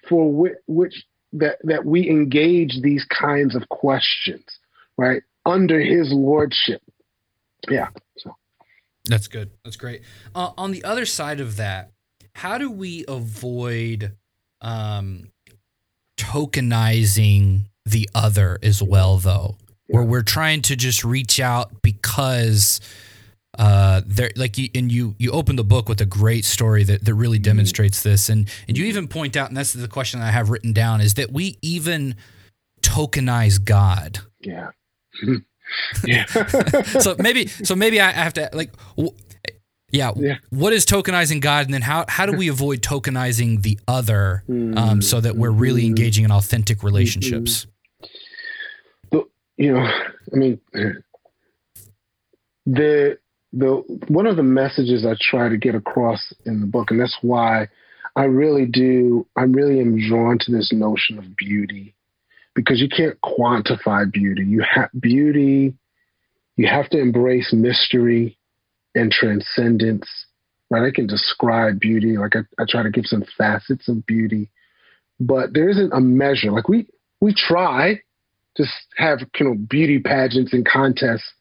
[0.07, 4.45] for which, which that that we engage these kinds of questions,
[4.97, 5.21] right?
[5.45, 6.81] Under his lordship.
[7.69, 7.89] Yeah.
[8.17, 8.35] So
[9.05, 9.51] That's good.
[9.63, 10.01] That's great.
[10.33, 11.91] Uh, on the other side of that,
[12.33, 14.13] how do we avoid
[14.61, 15.31] um,
[16.17, 22.79] tokenizing the other as well, though, where we're trying to just reach out because
[23.57, 27.05] uh, there, like, you, and you you open the book with a great story that
[27.05, 30.31] that really demonstrates this, and and you even point out, and that's the question I
[30.31, 32.15] have written down, is that we even
[32.81, 34.19] tokenize God.
[34.41, 34.69] yeah.
[36.05, 36.25] yeah.
[36.99, 39.15] so maybe so maybe I have to like w-
[39.91, 40.35] yeah, Yeah.
[40.49, 45.01] what is tokenizing God and then how how do we avoid tokenizing the other um,
[45.01, 45.87] so that we're really Mm.
[45.87, 47.65] engaging in authentic relationships
[49.57, 50.59] you know, I mean,
[52.65, 53.17] the
[53.55, 57.17] the one of the messages I try to get across in the book, and that's
[57.21, 57.69] why
[58.15, 59.25] I really do.
[59.35, 61.95] I really am drawn to this notion of beauty
[62.53, 64.43] because you can't quantify beauty.
[64.45, 65.73] You have beauty.
[66.57, 68.37] You have to embrace mystery
[68.93, 70.07] and transcendence.
[70.69, 70.87] Right?
[70.87, 72.17] I can describe beauty.
[72.17, 74.49] Like I, I try to give some facets of beauty,
[75.19, 76.51] but there isn't a measure.
[76.51, 76.87] Like we
[77.21, 78.01] we try
[78.57, 78.65] to
[78.97, 81.34] have you know beauty pageants and contests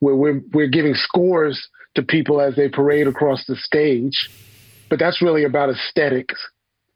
[0.00, 4.30] where we're we're giving scores to people as they parade across the stage,
[4.88, 6.40] but that's really about aesthetics,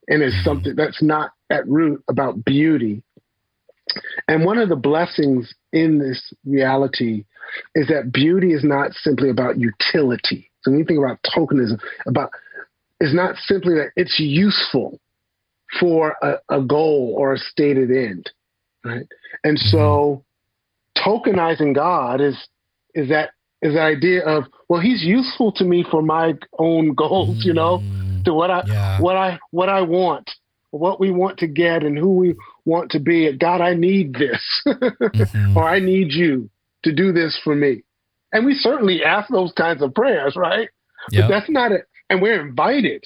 [0.09, 3.03] and it's something that's not at root about beauty.
[4.29, 7.25] And one of the blessings in this reality
[7.75, 10.51] is that beauty is not simply about utility.
[10.63, 12.31] So when you think about tokenism, about
[13.01, 14.99] is not simply that it's useful
[15.79, 18.31] for a, a goal or a stated end,
[18.85, 19.07] right?
[19.43, 20.25] And so
[20.97, 21.11] mm-hmm.
[21.11, 22.37] tokenizing God is
[22.95, 23.31] is that
[23.63, 27.79] is the idea of well he's useful to me for my own goals, you know,
[27.79, 30.31] Mm, to what I yeah what I what I want,
[30.71, 33.31] what we want to get and who we want to be.
[33.37, 35.57] God, I need this Mhm.
[35.57, 36.51] or I need you
[36.85, 37.83] to do this for me.
[38.33, 40.69] And we certainly ask those kinds of prayers, right?
[41.13, 41.23] Yep.
[41.23, 41.85] But that's not it.
[42.11, 43.05] And we're invited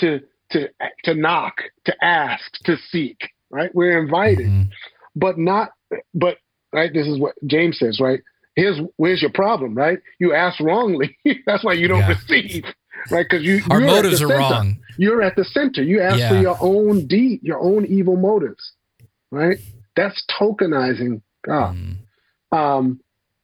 [0.00, 0.20] to
[0.52, 0.68] to
[1.04, 1.54] to knock,
[1.86, 3.18] to ask, to seek,
[3.50, 3.74] right?
[3.74, 4.68] We're invited Mhm.
[5.16, 5.70] but not
[6.14, 6.38] but
[6.72, 8.20] right this is what james says right
[8.56, 12.14] here's where's your problem right you ask wrongly that's why you don't Yeah.
[12.28, 12.64] receive
[13.10, 14.38] right because you our motives are center.
[14.38, 18.72] wrong you're at the center you ask for your own deed your own evil motives
[19.30, 19.58] right
[19.96, 21.96] that's tokenizing god Mm,
[22.56, 23.00] um,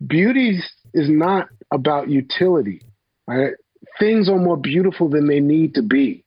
[0.06, 0.60] beauty
[0.94, 2.80] is not about utility.
[3.26, 3.54] Right?
[3.98, 6.24] Things are more beautiful than they need to be.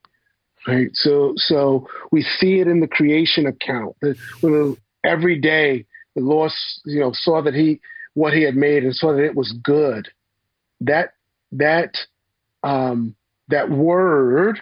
[0.67, 0.89] Right.
[0.93, 3.96] So so we see it in the creation account.
[4.41, 6.52] When every day the Lord
[6.86, 7.82] you know saw that he
[8.13, 10.10] what he had made and saw that it was good.
[10.82, 11.13] That
[11.52, 11.97] that
[12.63, 13.15] um,
[13.49, 14.62] that word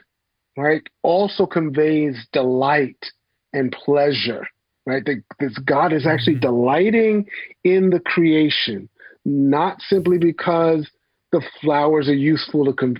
[0.57, 3.05] right also conveys delight
[3.53, 4.45] and pleasure
[4.85, 5.03] right?
[5.05, 6.47] That this God is actually mm-hmm.
[6.47, 7.27] delighting
[7.63, 8.89] in the creation,
[9.25, 10.89] not simply because
[11.31, 12.95] the flowers are useful to com-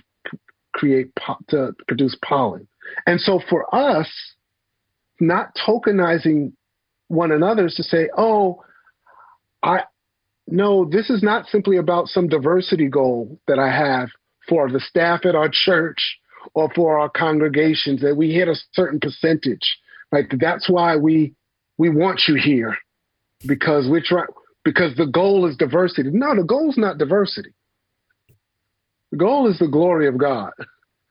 [0.72, 1.10] create
[1.48, 2.66] to produce pollen.
[3.06, 4.08] And so for us,
[5.20, 6.52] not tokenizing
[7.08, 8.64] one another is to say, oh,
[9.62, 9.82] I
[10.48, 14.08] no, this is not simply about some diversity goal that I have
[14.48, 16.18] for the staff at our church
[16.54, 19.78] or for our congregations that we hit a certain percentage.
[20.10, 21.34] Like that's why we
[21.78, 22.76] we want you here
[23.46, 24.26] because we're trying
[24.64, 26.10] because the goal is diversity.
[26.12, 27.54] No, the goal is not diversity.
[29.10, 30.52] The goal is the glory of God.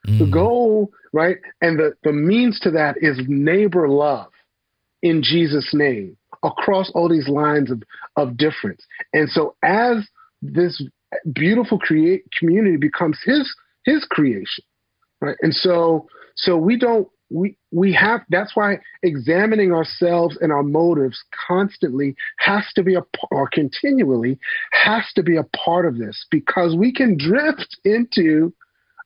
[0.07, 0.19] Mm.
[0.19, 1.37] The goal, right?
[1.61, 4.31] And the, the means to that is neighbor love
[5.01, 7.83] in Jesus' name across all these lines of,
[8.15, 8.85] of difference.
[9.13, 10.07] And so as
[10.41, 10.83] this
[11.33, 13.53] beautiful create community becomes his
[13.85, 14.63] his creation,
[15.19, 15.37] right?
[15.41, 21.23] And so so we don't we we have that's why examining ourselves and our motives
[21.47, 23.01] constantly has to be a
[23.31, 24.37] or continually
[24.71, 28.53] has to be a part of this because we can drift into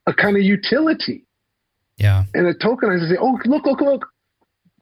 [0.08, 1.26] a kind of utility
[1.98, 4.08] yeah and a tokenize and say oh look look look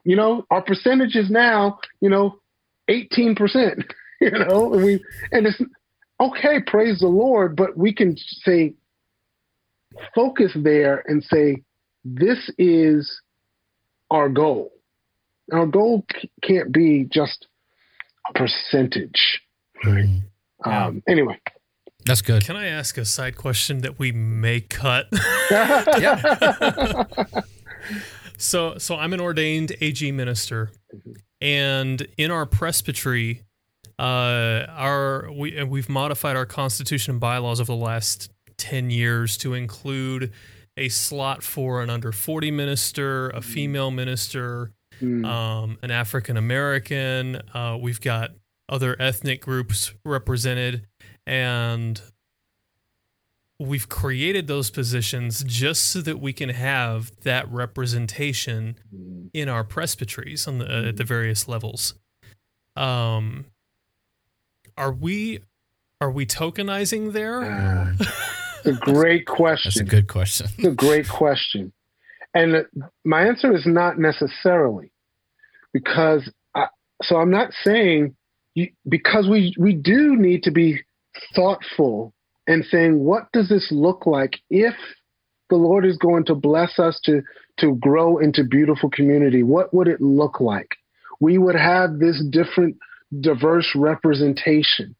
[0.04, 2.38] you know our percentage is now you know
[2.88, 3.84] 18%
[4.20, 5.60] you know and we and it's
[6.20, 8.74] okay praise the lord but we can say
[10.14, 11.62] focus there and say
[12.04, 13.20] this is
[14.10, 14.72] our goal.
[15.52, 17.46] Our goal c- can't be just
[18.28, 19.40] a percentage.
[19.84, 20.04] Right?
[20.04, 20.22] Mm.
[20.64, 21.40] Um, anyway.
[22.04, 22.44] That's good.
[22.44, 25.06] Can I ask a side question that we may cut?
[25.50, 27.04] yeah.
[28.36, 30.70] so, so I'm an ordained AG minister,
[31.44, 33.42] and in our presbytery,
[33.98, 39.52] uh, our we we've modified our constitution and bylaws over the last ten years to
[39.52, 40.32] include
[40.76, 43.44] a slot for an under 40 minister, a mm.
[43.44, 45.24] female minister, mm.
[45.24, 47.36] um, an African American.
[47.52, 48.32] Uh, we've got
[48.68, 50.86] other ethnic groups represented.
[51.26, 52.00] And
[53.60, 59.30] we've created those positions just so that we can have that representation mm.
[59.32, 61.08] in our presbyteries on the, uh, at the mm.
[61.08, 61.94] various levels.
[62.76, 63.46] Um,
[64.76, 65.40] are we
[66.00, 67.42] are we tokenizing there?
[67.44, 67.94] Uh.
[68.64, 69.70] a great question.
[69.70, 70.46] That's a good question.
[70.64, 71.72] a great question.
[72.34, 72.66] And
[73.04, 74.90] my answer is not necessarily
[75.72, 76.66] because I,
[77.02, 78.16] so I'm not saying
[78.54, 80.80] you, because we we do need to be
[81.36, 82.13] thoughtful
[82.46, 84.74] and saying what does this look like if
[85.50, 87.22] the Lord is going to bless us to
[87.58, 90.76] to grow into beautiful community what would it look like
[91.20, 92.76] we would have this different
[93.20, 94.94] diverse representation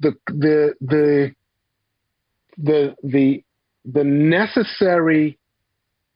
[0.00, 1.34] the the the
[2.58, 3.44] the the
[3.84, 5.38] the necessary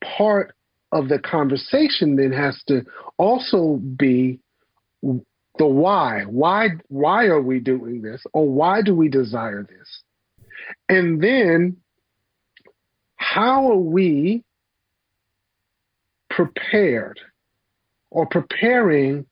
[0.02, 0.54] part
[0.92, 2.84] of the conversation then has to
[3.18, 4.38] also be
[5.58, 6.22] the why.
[6.26, 8.22] Why why are we doing this?
[8.32, 10.02] Or why do we desire this?
[10.88, 11.76] And then
[13.16, 14.44] how are we
[16.30, 17.20] prepared
[18.10, 19.26] or preparing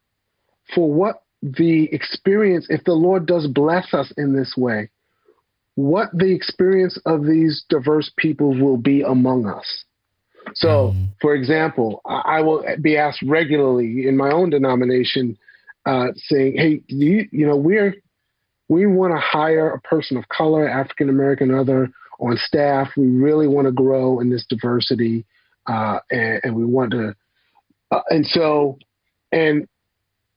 [0.75, 4.89] for what the experience if the Lord does bless us in this way?
[5.75, 9.85] what the experience of these diverse people will be among us.
[10.55, 11.09] So, mm.
[11.21, 15.39] for example, I, I, will be asked regularly in my own denomination,
[15.87, 17.95] uh, saying, "Hey, you, you know, we're
[18.69, 22.89] we want to hire a person of color, African American, other on staff.
[22.97, 25.25] We really want to grow in this diversity,
[25.67, 27.15] uh, and, and, we want to,
[27.91, 28.79] uh, and so,
[29.31, 29.69] and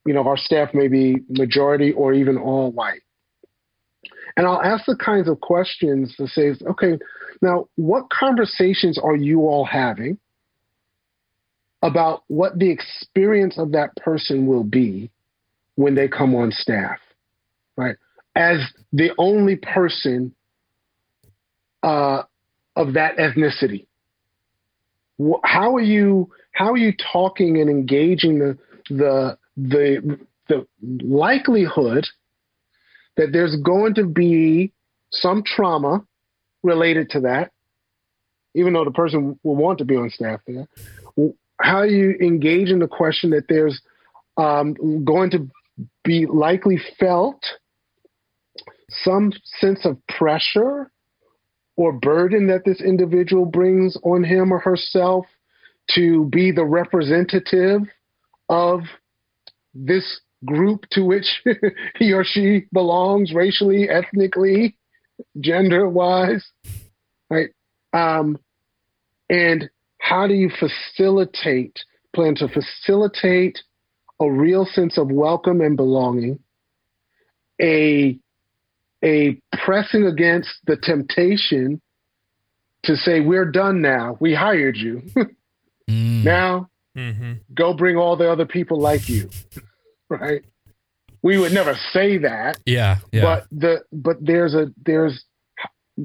[0.04, 3.02] you know, our staff may be majority or even all white."
[4.36, 6.98] And I'll ask the kinds of questions to say, okay,
[7.40, 10.18] now what conversations are you all having
[11.82, 15.10] about what the experience of that person will be
[15.76, 16.98] when they come on staff,
[17.76, 17.96] right?
[18.36, 18.58] As
[18.92, 20.34] the only person
[21.82, 22.22] uh,
[22.74, 23.86] of that ethnicity.
[25.42, 26.30] How are you?
[26.52, 28.58] How are you talking and engaging the
[28.88, 32.06] the the the likelihood
[33.16, 34.72] that there's going to be
[35.10, 36.04] some trauma
[36.62, 37.52] related to that,
[38.54, 40.66] even though the person will want to be on staff there.
[41.58, 43.80] How are you engage in the question that there's
[44.36, 45.48] um, going to
[46.04, 47.42] be likely felt
[48.90, 50.90] some sense of pressure
[51.76, 55.26] or burden that this individual brings on him or herself
[55.94, 57.82] to be the representative
[58.48, 58.80] of
[59.74, 61.42] this group to which
[61.98, 64.76] he or she belongs racially, ethnically,
[65.40, 66.46] gender wise,
[67.30, 67.50] right?
[67.92, 68.38] Um,
[69.28, 69.68] and
[69.98, 71.78] how do you facilitate,
[72.14, 73.58] plan to facilitate
[74.20, 76.38] a real sense of welcome and belonging,
[77.60, 78.18] a
[79.06, 81.80] a pressing against the temptation
[82.84, 84.16] to say we're done now.
[84.20, 85.02] We hired you.
[85.90, 86.24] mm.
[86.24, 87.34] Now mm-hmm.
[87.54, 89.30] go bring all the other people like you.
[90.08, 90.42] right?
[91.22, 92.58] We would never say that.
[92.66, 93.22] Yeah, yeah.
[93.22, 95.24] But the but there's a there's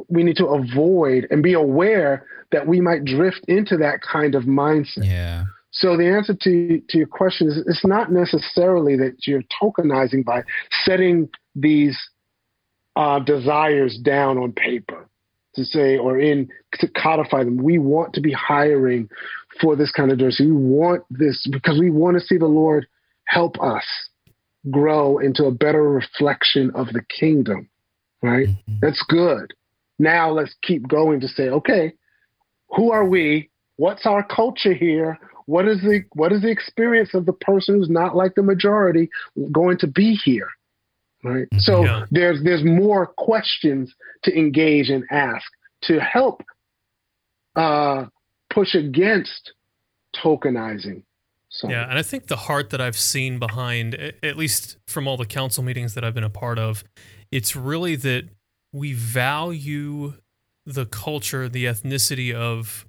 [0.08, 4.44] we need to avoid and be aware that we might drift into that kind of
[4.44, 5.06] mindset.
[5.06, 5.46] Yeah.
[5.72, 10.44] So the answer to to your question is it's not necessarily that you're tokenizing by
[10.86, 11.98] setting these
[12.96, 15.08] uh, desires down on paper
[15.56, 17.58] to say or in to codify them.
[17.58, 19.10] We want to be hiring
[19.60, 20.52] for this kind of diversity.
[20.52, 22.88] We want this because we want to see the Lord
[23.26, 23.86] help us
[24.70, 27.70] grow into a better reflection of the kingdom.
[28.22, 28.50] Right?
[28.50, 28.76] Mm-hmm.
[28.82, 29.54] That's good.
[29.98, 31.94] Now let's keep going to say, okay,
[32.70, 33.50] who are we?
[33.78, 35.18] What's our culture here?
[35.46, 39.10] What is the what is the experience of the person who's not like the majority
[39.52, 40.50] going to be here?
[41.24, 41.44] Right.
[41.44, 41.60] Mm-hmm.
[41.60, 42.06] So yeah.
[42.10, 43.94] there's there's more questions
[44.24, 45.46] to engage and ask
[45.84, 46.42] to help
[47.56, 48.06] uh,
[48.50, 49.54] push against
[50.16, 51.04] tokenizing.
[51.50, 51.70] So.
[51.70, 55.26] Yeah, and I think the heart that I've seen behind, at least from all the
[55.26, 56.86] council meetings that I've been a part of,
[57.30, 58.30] it's really that
[58.72, 60.14] we value
[60.66, 62.88] the culture, the ethnicity of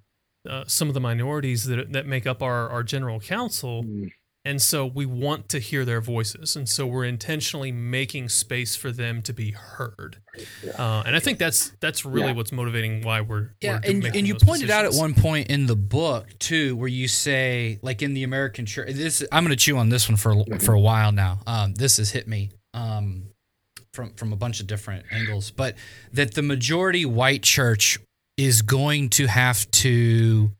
[0.48, 3.84] uh, some of the minorities that that make up our our general council.
[3.84, 4.12] Mm.
[4.44, 8.90] And so we want to hear their voices, and so we're intentionally making space for
[8.90, 10.16] them to be heard.
[10.64, 10.72] Yeah.
[10.72, 12.32] Uh, and I think that's that's really yeah.
[12.32, 13.78] what's motivating why we're yeah.
[13.84, 14.70] We're and and you pointed decisions.
[14.70, 18.66] out at one point in the book too, where you say like in the American
[18.66, 18.92] church.
[18.94, 21.38] This I'm going to chew on this one for for a while now.
[21.46, 22.50] Um, this has hit me.
[22.74, 23.28] Um,
[23.94, 25.76] from from a bunch of different angles, but
[26.12, 28.00] that the majority white church
[28.36, 30.50] is going to have to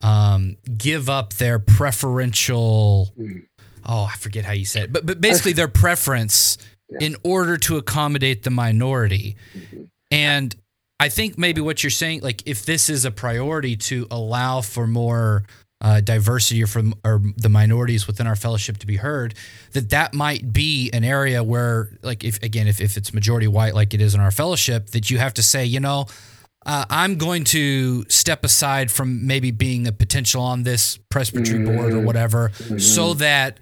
[0.00, 3.12] um, give up their preferential.
[3.86, 6.98] Oh, I forget how you said it, but but basically their preference yeah.
[7.00, 9.84] in order to accommodate the minority, mm-hmm.
[10.10, 10.54] and
[11.00, 14.86] I think maybe what you're saying, like if this is a priority to allow for
[14.86, 15.44] more
[15.80, 19.34] uh, diversity or from or the minorities within our fellowship to be heard,
[19.72, 23.74] that that might be an area where, like, if again, if, if it's majority white
[23.74, 26.06] like it is in our fellowship, that you have to say, you know,
[26.66, 31.76] uh, I'm going to step aside from maybe being a potential on this presbytery mm-hmm.
[31.76, 32.78] board or whatever, mm-hmm.
[32.78, 33.58] so that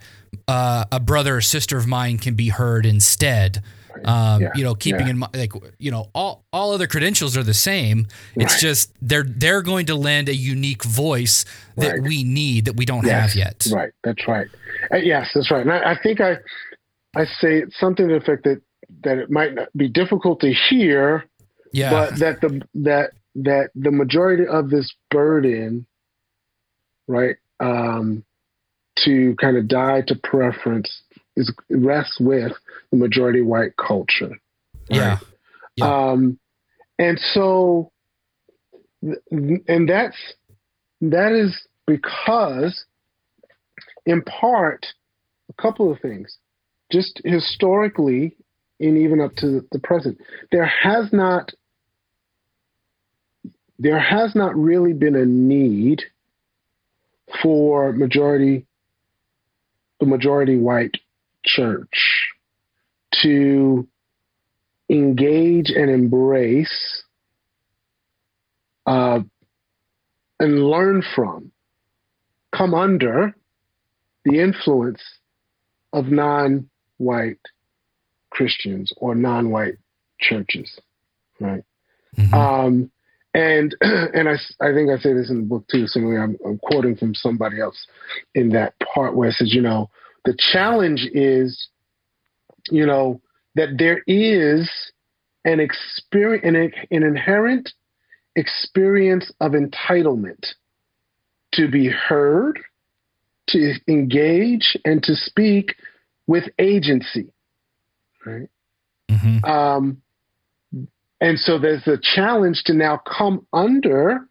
[0.47, 3.63] uh, a brother or sister of mine can be heard instead.
[4.05, 4.49] Um, yeah.
[4.55, 5.09] You know, keeping yeah.
[5.09, 8.07] in mind, like you know, all all other credentials are the same.
[8.35, 11.43] It's just they're they're going to lend a unique voice
[11.77, 12.03] that right.
[12.03, 13.33] we need that we don't yes.
[13.33, 13.67] have yet.
[13.71, 13.91] Right.
[14.03, 14.47] That's right.
[14.91, 15.61] Uh, yes, that's right.
[15.61, 16.37] And I, I, think I
[17.15, 18.61] I say something to the effect that
[19.03, 21.25] that it might not be difficult to hear,
[21.71, 21.91] yeah.
[21.91, 25.85] but that the that that the majority of this burden,
[27.07, 28.23] right, um,
[29.05, 31.01] to kind of die to preference
[31.35, 32.53] is rests with
[32.91, 34.29] the majority white culture.
[34.29, 34.39] Right?
[34.89, 35.19] Yeah.
[35.75, 36.09] yeah.
[36.11, 36.39] Um,
[36.97, 37.91] and so,
[39.01, 40.17] and that's
[41.01, 41.57] that is
[41.87, 42.85] because,
[44.05, 44.85] in part,
[45.49, 46.37] a couple of things,
[46.91, 48.35] just historically,
[48.79, 50.17] and even up to the present,
[50.51, 51.51] there has not
[53.79, 56.03] there has not really been a need
[57.41, 58.65] for majority
[59.99, 60.95] the majority white
[61.43, 62.29] church
[63.21, 63.87] to
[64.89, 67.03] engage and embrace
[68.85, 69.19] uh,
[70.39, 71.51] and learn from,
[72.55, 73.35] come under
[74.23, 75.01] the influence
[75.91, 77.39] of non white
[78.29, 79.77] Christians or non white
[80.19, 80.79] churches,
[81.39, 81.63] right?
[82.17, 82.33] Mm-hmm.
[82.33, 82.91] Um,
[83.33, 85.87] and and I, I think I say this in the book too.
[85.87, 87.87] Similarly, I'm, I'm quoting from somebody else
[88.35, 89.89] in that part where it says, you know,
[90.25, 91.69] the challenge is,
[92.69, 93.21] you know,
[93.55, 94.69] that there is
[95.45, 97.71] an experience, an, an inherent
[98.35, 100.45] experience of entitlement
[101.53, 102.59] to be heard,
[103.49, 105.75] to engage, and to speak
[106.27, 107.31] with agency.
[108.25, 108.49] Right.
[109.09, 109.43] Mm-hmm.
[109.45, 110.01] Um,
[111.21, 114.27] and so there's a challenge to now come under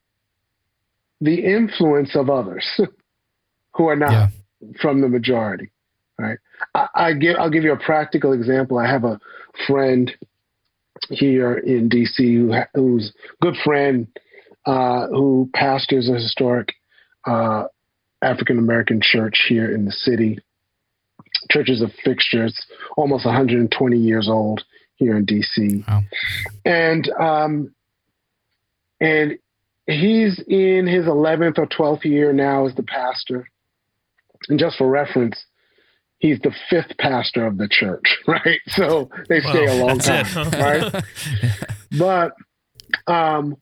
[1.20, 2.80] the influence of others
[3.74, 4.28] who are not yeah.
[4.80, 5.70] from the majority
[6.18, 6.38] right?
[6.74, 8.78] I, I give I'll give you a practical example.
[8.78, 9.20] I have a
[9.66, 10.10] friend
[11.10, 14.08] here in DC who who's a good friend
[14.66, 16.74] uh, who pastors a historic
[17.26, 17.64] uh,
[18.22, 20.38] African American church here in the city.
[21.50, 22.44] Church is a fixture.
[22.44, 22.66] It's
[22.96, 24.64] almost 120 years old
[24.98, 26.02] here in DC, wow.
[26.64, 27.74] and um,
[29.00, 29.38] and
[29.86, 33.48] he's in his 11th or 12th year now as the pastor.
[34.48, 35.44] And just for reference,
[36.18, 38.60] he's the fifth pastor of the church, right?
[38.68, 41.04] So they stay well, a long time, right?
[41.98, 42.32] but
[43.06, 43.56] um,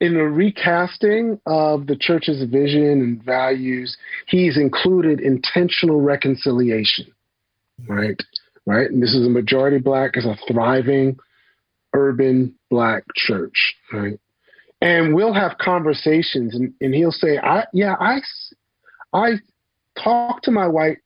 [0.00, 3.96] in the recasting of the church's vision and values,
[4.26, 7.12] he's included intentional reconciliation,
[7.86, 8.20] right?
[8.68, 11.18] Right, and this is a majority black, is a thriving
[11.94, 14.20] urban black church, right?
[14.82, 18.20] And we'll have conversations, and, and he'll say, "I yeah, I
[19.14, 19.36] I
[20.04, 20.98] talk to my white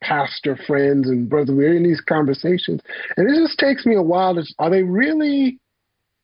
[0.00, 1.52] pastor friends and brother.
[1.52, 2.80] We're in these conversations,
[3.16, 4.44] and it just takes me a while to.
[4.60, 5.58] Are they really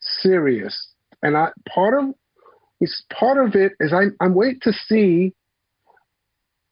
[0.01, 0.93] serious?
[1.21, 2.15] And I part of
[2.81, 5.35] it's part of it is I, I'm waiting to see.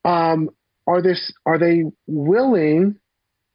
[0.05, 0.51] Um,
[0.87, 3.01] are this are they willing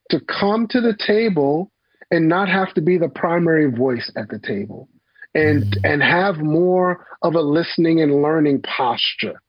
[0.09, 1.71] to come to the table
[2.11, 4.89] and not have to be the primary voice at the table,
[5.33, 5.85] and mm-hmm.
[5.85, 9.41] and have more of a listening and learning posture,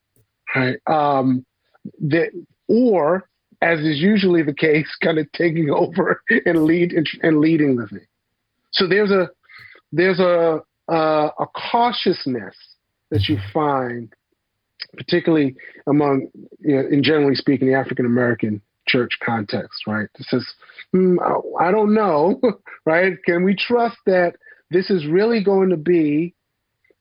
[0.55, 0.77] right?
[0.87, 1.45] Um,
[2.01, 2.31] that
[2.69, 3.29] or
[3.63, 6.93] as is usually the case, kind of taking over and lead
[7.23, 8.07] and leading the thing.
[8.73, 9.31] So there's a
[9.93, 12.57] there's a a, a cautiousness
[13.11, 14.13] that you find,
[14.97, 15.57] particularly
[15.87, 16.29] among,
[16.61, 18.61] you know, in generally speaking, the African American
[18.91, 20.09] church context, right?
[20.19, 20.55] This is,
[20.95, 21.17] mm,
[21.61, 22.41] I don't know,
[22.87, 23.15] right?
[23.25, 24.35] Can we trust that
[24.71, 26.35] this is really going to be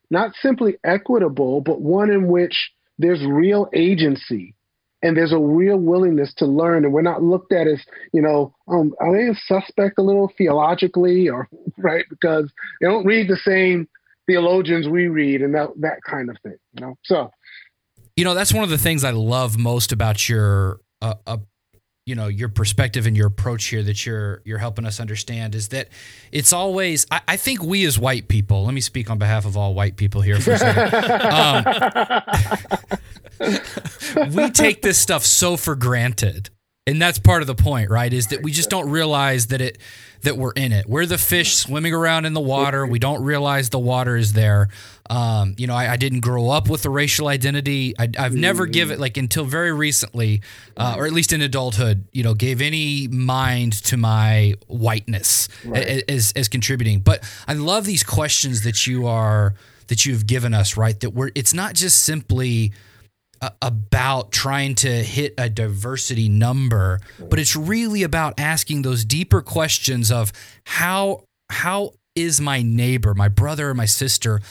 [0.10, 4.56] not simply equitable, but one in which there's real agency
[5.02, 7.82] and there's a real willingness to learn and we're not looked at as
[8.14, 13.06] you know um, are they a suspect a little theologically or right because they don't
[13.06, 13.88] read the same
[14.28, 17.32] theologians we read and that that kind of thing you know so
[18.16, 21.38] you know that's one of the things i love most about your uh, uh,
[22.10, 25.68] you know your perspective and your approach here that you're you're helping us understand is
[25.68, 25.89] that
[26.32, 29.55] it's always I, I think we as white people let me speak on behalf of
[29.55, 30.95] all white people here for a second
[34.26, 36.49] um, we take this stuff so for granted.
[36.90, 38.12] And that's part of the point, right?
[38.12, 39.78] Is that we just don't realize that it
[40.22, 40.90] that we're in it.
[40.90, 42.86] We're the fish swimming around in the water.
[42.86, 44.68] We don't realize the water is there.
[45.10, 47.96] Um, you know, I, I, didn't grow up with a racial identity.
[47.98, 48.74] I, have never mm.
[48.74, 50.42] given like until very recently,
[50.76, 56.04] uh, or at least in adulthood, you know, gave any mind to my whiteness right.
[56.10, 57.00] as as contributing.
[57.00, 59.54] But I love these questions that you are
[59.88, 61.00] that you've given us, right?
[61.00, 62.74] That we're it's not just simply
[63.62, 70.12] about trying to hit a diversity number, but it's really about asking those deeper questions
[70.12, 70.32] of
[70.66, 74.42] how how is my neighbor, my brother or my sister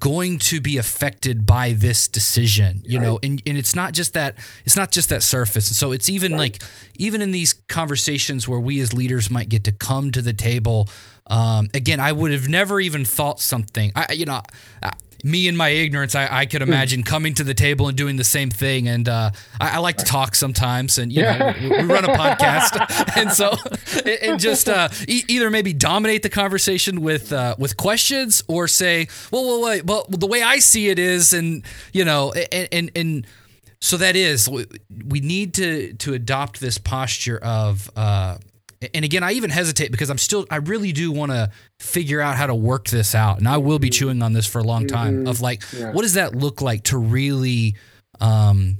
[0.00, 3.20] going to be affected by this decision you know?
[3.22, 5.68] And, and it's not just that it's not just that surface.
[5.68, 6.60] And so it's even like
[6.96, 10.88] even in these conversations where we as leaders might get to come to the table
[11.28, 13.92] um, again i would have never even thought something.
[13.94, 14.42] I you know
[15.26, 16.68] me in my ignorance, I, I could hmm.
[16.68, 18.86] imagine coming to the table and doing the same thing.
[18.86, 22.14] And uh, I, I, like to talk sometimes, and you know, we, we, run a
[22.14, 23.52] podcast, and so
[24.22, 29.08] and just uh, e- either maybe dominate the conversation with uh, with questions, or say,
[29.32, 32.90] well, well, wait, well, the way I see it is, and you know, and and,
[32.94, 33.26] and
[33.80, 38.38] so that is we need to to adopt this posture of uh,
[38.94, 41.50] and again, I even hesitate because I'm still, I really do want to
[41.80, 43.38] figure out how to work this out.
[43.38, 43.92] And I will be mm-hmm.
[43.92, 45.28] chewing on this for a long time mm-hmm.
[45.28, 45.92] of like, yeah.
[45.92, 47.76] what does that look like to really,
[48.20, 48.78] um,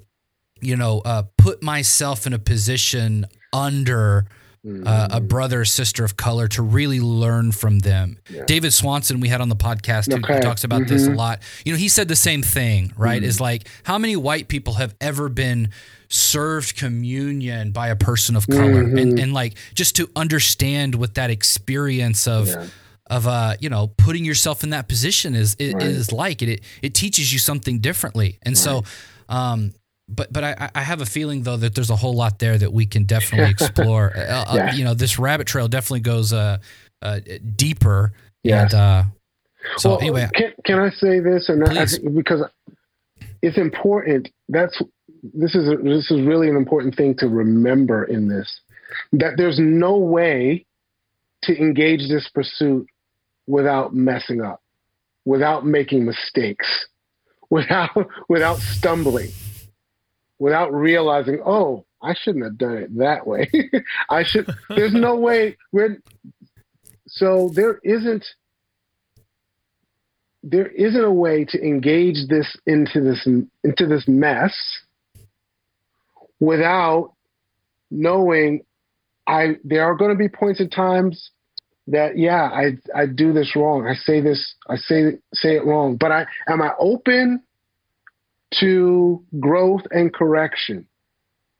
[0.60, 4.26] you know, uh, put myself in a position under
[4.66, 5.26] uh, a mm-hmm.
[5.26, 8.18] brother or sister of color to really learn from them.
[8.28, 8.44] Yeah.
[8.46, 10.34] David Swanson, we had on the podcast, okay.
[10.34, 10.92] who talks about mm-hmm.
[10.92, 11.18] this a mm-hmm.
[11.18, 11.42] lot.
[11.64, 13.20] You know, he said the same thing, right?
[13.20, 13.28] Mm-hmm.
[13.28, 15.70] Is like, how many white people have ever been
[16.08, 18.98] served communion by a person of color mm-hmm.
[18.98, 22.66] and, and like just to understand what that experience of yeah.
[23.08, 25.82] of uh you know putting yourself in that position is is, right.
[25.82, 28.58] is like it, it it teaches you something differently and right.
[28.58, 28.84] so
[29.28, 29.72] um
[30.08, 32.72] but but I, I have a feeling though that there's a whole lot there that
[32.72, 34.12] we can definitely explore.
[34.16, 36.58] Uh, uh, you know, this rabbit trail definitely goes uh,
[37.02, 37.20] uh
[37.54, 38.12] deeper.
[38.42, 38.62] Yeah.
[38.62, 39.02] And, uh,
[39.76, 41.88] so well, anyway, can, can I say this not?
[42.14, 42.42] because
[43.42, 44.30] it's important.
[44.48, 44.80] That's
[45.34, 48.60] this is a, this is really an important thing to remember in this
[49.12, 50.64] that there's no way
[51.42, 52.86] to engage this pursuit
[53.46, 54.62] without messing up,
[55.24, 56.86] without making mistakes,
[57.50, 57.90] without
[58.28, 59.30] without stumbling,
[60.38, 63.48] without realizing, oh, I shouldn't have done it that way.
[64.10, 64.48] I should.
[64.68, 65.56] There's no way.
[65.72, 65.98] We're
[67.06, 68.24] so there isn't
[70.42, 73.26] there isn't a way to engage this into this
[73.64, 74.54] into this mess
[76.40, 77.12] without
[77.90, 78.62] knowing
[79.26, 81.30] I there are going to be points in times
[81.88, 85.96] that yeah I I do this wrong I say this I say say it wrong
[85.96, 87.42] but I am I open
[88.60, 90.86] to growth and correction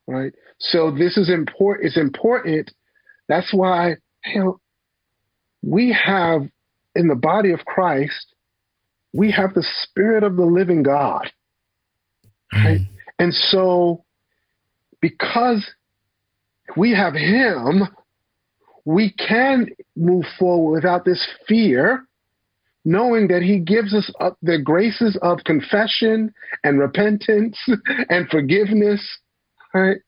[0.07, 0.33] right?
[0.59, 1.87] So this is important.
[1.87, 2.72] It's important.
[3.29, 4.61] That's why you know,
[5.62, 6.43] we have
[6.95, 8.35] in the body of Christ,
[9.12, 11.31] we have the Spirit of the living God,
[12.53, 12.81] right?
[12.81, 12.89] Mm.
[13.18, 14.05] And so,
[15.01, 15.68] because
[16.76, 17.88] we have Him,
[18.84, 22.05] we can move forward without this fear,
[22.84, 24.11] knowing that He gives us
[24.42, 26.32] the graces of confession
[26.64, 27.59] and repentance
[28.09, 29.03] and forgiveness,
[29.74, 29.99] right?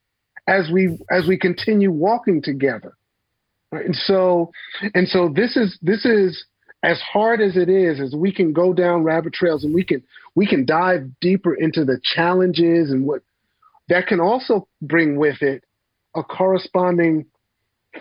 [0.47, 2.93] As we as we continue walking together,
[3.71, 3.85] right?
[3.85, 4.51] And so,
[4.95, 6.43] and so this is this is
[6.81, 10.01] as hard as it is, as we can go down rabbit trails and we can
[10.35, 13.21] we can dive deeper into the challenges and what
[13.89, 15.63] that can also bring with it
[16.15, 17.25] a corresponding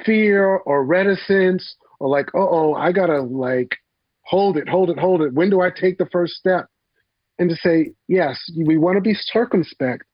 [0.04, 3.76] fear or reticence or like, uh oh, I gotta like
[4.22, 5.32] hold it, hold it, hold it.
[5.32, 6.66] When do I take the first step?
[7.38, 10.04] And to say, yes, we want to be circumspect,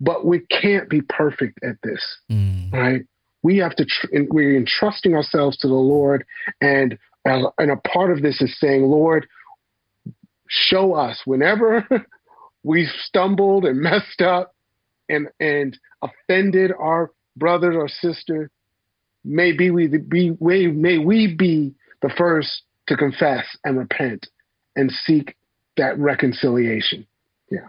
[0.00, 2.72] but we can't be perfect at this, mm.
[2.72, 3.02] right?
[3.42, 6.24] We have to, tr- we're entrusting ourselves to the Lord.
[6.60, 6.96] And,
[7.28, 9.26] uh, and a part of this is saying, Lord,
[10.48, 11.86] show us whenever
[12.62, 14.54] we've stumbled and messed up
[15.10, 18.50] and, and offended our brothers or sisters,
[19.24, 24.28] Maybe we be may we be the first to confess and repent
[24.76, 25.36] and seek
[25.76, 27.06] that reconciliation.
[27.50, 27.68] Yeah.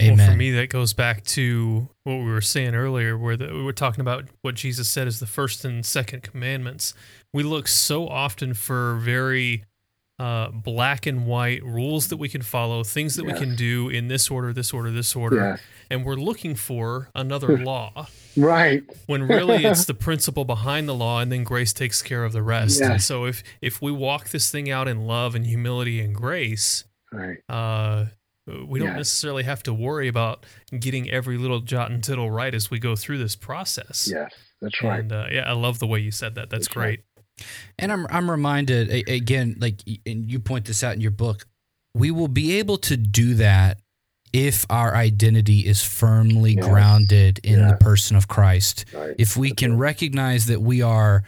[0.00, 0.18] Amen.
[0.18, 3.62] Well, for me, that goes back to what we were saying earlier, where the, we
[3.62, 6.94] were talking about what Jesus said is the first and second commandments.
[7.32, 9.64] We look so often for very
[10.18, 13.34] uh, black and white rules that we can follow, things that yes.
[13.34, 15.60] we can do in this order, this order, this order, yes.
[15.90, 18.06] and we're looking for another law.
[18.36, 18.82] Right.
[19.06, 22.42] when really it's the principle behind the law, and then grace takes care of the
[22.42, 22.80] rest.
[22.80, 22.90] Yes.
[22.90, 26.84] And so if if we walk this thing out in love and humility and grace,
[27.12, 27.38] right.
[27.48, 28.06] Uh,
[28.66, 30.44] we don't necessarily have to worry about
[30.76, 34.08] getting every little jot and tittle right as we go through this process.
[34.12, 35.00] Yes, that's right.
[35.00, 36.50] And uh, yeah, I love the way you said that.
[36.50, 37.00] That's, that's great.
[37.00, 37.04] Right.
[37.78, 41.46] And I'm I'm reminded again, like, and you point this out in your book,
[41.94, 43.78] we will be able to do that
[44.32, 47.72] if our identity is firmly grounded in yeah.
[47.72, 48.86] the person of Christ.
[48.94, 49.14] Right.
[49.18, 51.22] If we can recognize that we are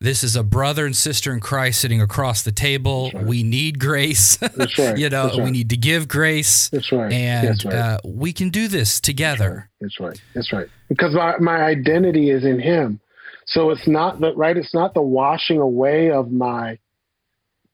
[0.00, 3.10] this is a brother and sister in Christ sitting across the table.
[3.14, 3.24] Right.
[3.24, 4.38] We need grace.
[4.42, 4.98] Right.
[4.98, 6.68] you know, we need to give grace.
[6.68, 7.10] That's right.
[7.10, 7.64] And.
[7.64, 9.70] Uh, we can do this together.
[9.80, 10.20] That's right.
[10.34, 10.68] That's right.
[10.88, 13.00] Because my, my identity is in Him.
[13.46, 14.56] So it's not the right.
[14.56, 16.78] It's not the washing away of my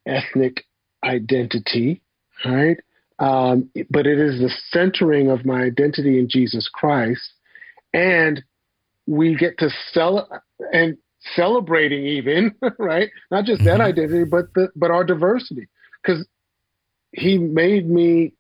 [0.07, 0.65] ethnic
[1.05, 2.03] identity,
[2.45, 2.79] right?
[3.19, 7.33] Um, but it is the centering of my identity in Jesus Christ,
[7.93, 8.43] and
[9.07, 10.29] we get to sell
[10.73, 10.97] and
[11.35, 13.83] celebrating even right, not just that mm-hmm.
[13.83, 15.69] identity, but the but our diversity,
[16.03, 16.27] because
[17.13, 18.33] He made me,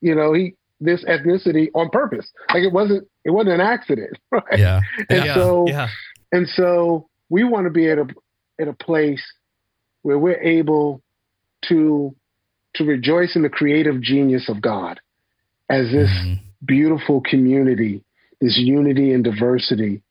[0.00, 2.30] you know, He this ethnicity on purpose.
[2.52, 4.58] Like it wasn't it wasn't an accident, right?
[4.58, 5.34] Yeah, and yeah.
[5.34, 5.88] so yeah.
[6.32, 8.06] And so we want to be at a
[8.60, 9.22] at a place
[10.02, 11.02] where we're able
[11.68, 12.14] to
[12.74, 15.00] to rejoice in the creative genius of God
[15.68, 16.44] as this mm-hmm.
[16.64, 18.04] beautiful community,
[18.40, 20.02] this unity and diversity,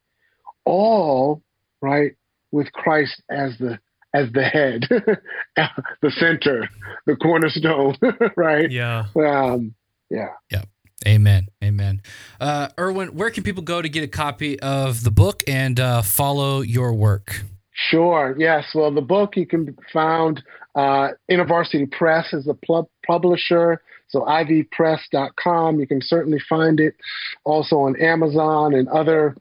[0.65, 1.41] all
[1.81, 2.15] right
[2.51, 3.79] with Christ as the
[4.13, 4.85] as the head,
[6.01, 6.67] the center,
[7.05, 7.95] the cornerstone,
[8.35, 8.71] right?
[8.71, 9.05] Yeah.
[9.15, 9.75] Um,
[10.09, 10.29] yeah.
[10.49, 10.63] Yeah.
[11.05, 11.47] Amen.
[11.63, 12.01] Amen.
[12.39, 16.01] Uh, Irwyn, where can people go to get a copy of the book and uh,
[16.01, 17.43] follow your work?
[17.71, 18.35] Sure.
[18.37, 18.65] Yes.
[18.73, 20.43] Well, the book you can be found
[20.75, 23.81] uh, InterVarsity Press is the pl- publisher.
[24.09, 25.79] So ivpress.com.
[25.79, 26.95] You can certainly find it
[27.43, 29.35] also on Amazon and other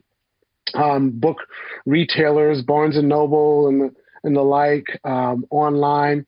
[0.75, 1.37] um, book
[1.85, 6.25] retailers, Barnes and Noble and and the like, um, online.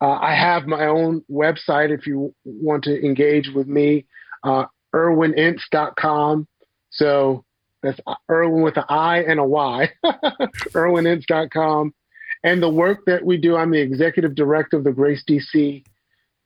[0.00, 4.04] Uh, I have my own website if you want to engage with me
[4.48, 6.46] uh, irwynince.com.
[6.90, 7.44] So
[7.82, 11.94] that's Irwyn with an I and a Y, irwynince.com.
[12.42, 15.84] And the work that we do, I'm the executive director of the Grace DC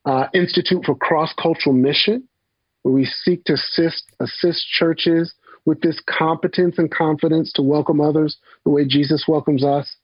[0.05, 2.29] uh, Institute for Cross Cultural Mission,
[2.83, 5.33] where we seek to assist, assist churches
[5.65, 9.95] with this competence and confidence to welcome others the way Jesus welcomes us.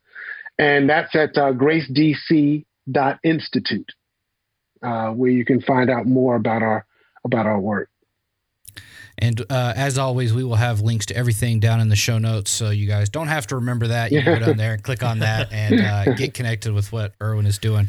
[0.59, 3.93] And that's at uh, gracedc.institute,
[4.83, 6.87] uh, where you can find out more about our
[7.25, 7.91] about our work.
[9.21, 12.51] And uh, as always, we will have links to everything down in the show notes,
[12.51, 14.13] so you guys don't have to remember that.
[14.13, 17.15] You can go down there and click on that and uh, get connected with what
[17.21, 17.89] Irwyn is doing.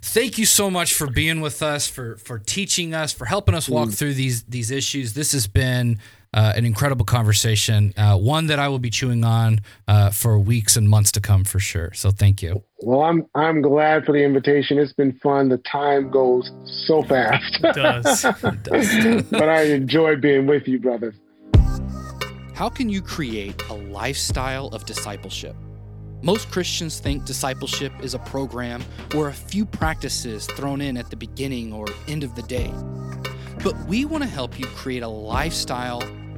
[0.00, 3.68] Thank you so much for being with us, for for teaching us, for helping us
[3.68, 3.98] walk mm.
[3.98, 5.12] through these these issues.
[5.12, 5.98] This has been
[6.34, 10.76] uh, an incredible conversation, uh, one that I will be chewing on uh, for weeks
[10.76, 11.92] and months to come for sure.
[11.94, 12.62] So thank you.
[12.80, 14.78] Well, I'm I'm glad for the invitation.
[14.78, 15.48] It's been fun.
[15.48, 16.50] The time goes
[16.86, 17.60] so fast.
[17.62, 18.24] It does.
[18.44, 19.22] it does.
[19.30, 21.14] but I enjoy being with you, brothers.
[22.54, 25.54] how can you create a lifestyle of discipleship?
[26.22, 28.82] Most Christians think discipleship is a program
[29.16, 32.72] or a few practices thrown in at the beginning or end of the day.
[33.64, 36.00] But we want to help you create a lifestyle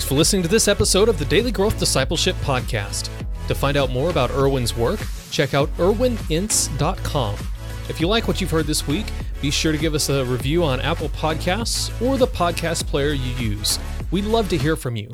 [0.00, 3.10] Thanks for listening to this episode of the Daily Growth Discipleship Podcast.
[3.48, 4.98] To find out more about Irwyn's work,
[5.30, 7.36] check out irwynince.com.
[7.90, 9.04] If you like what you've heard this week,
[9.42, 13.34] be sure to give us a review on Apple Podcasts or the podcast player you
[13.34, 13.78] use.
[14.10, 15.10] We'd love to hear from you.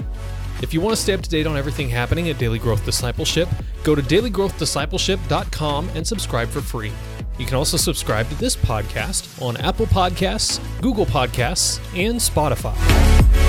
[0.62, 3.48] If you want to stay up to date on everything happening at Daily Growth Discipleship,
[3.82, 6.92] go to dailygrowthdiscipleship.com and subscribe for free.
[7.40, 13.45] You can also subscribe to this podcast on Apple Podcasts, Google Podcasts, and Spotify.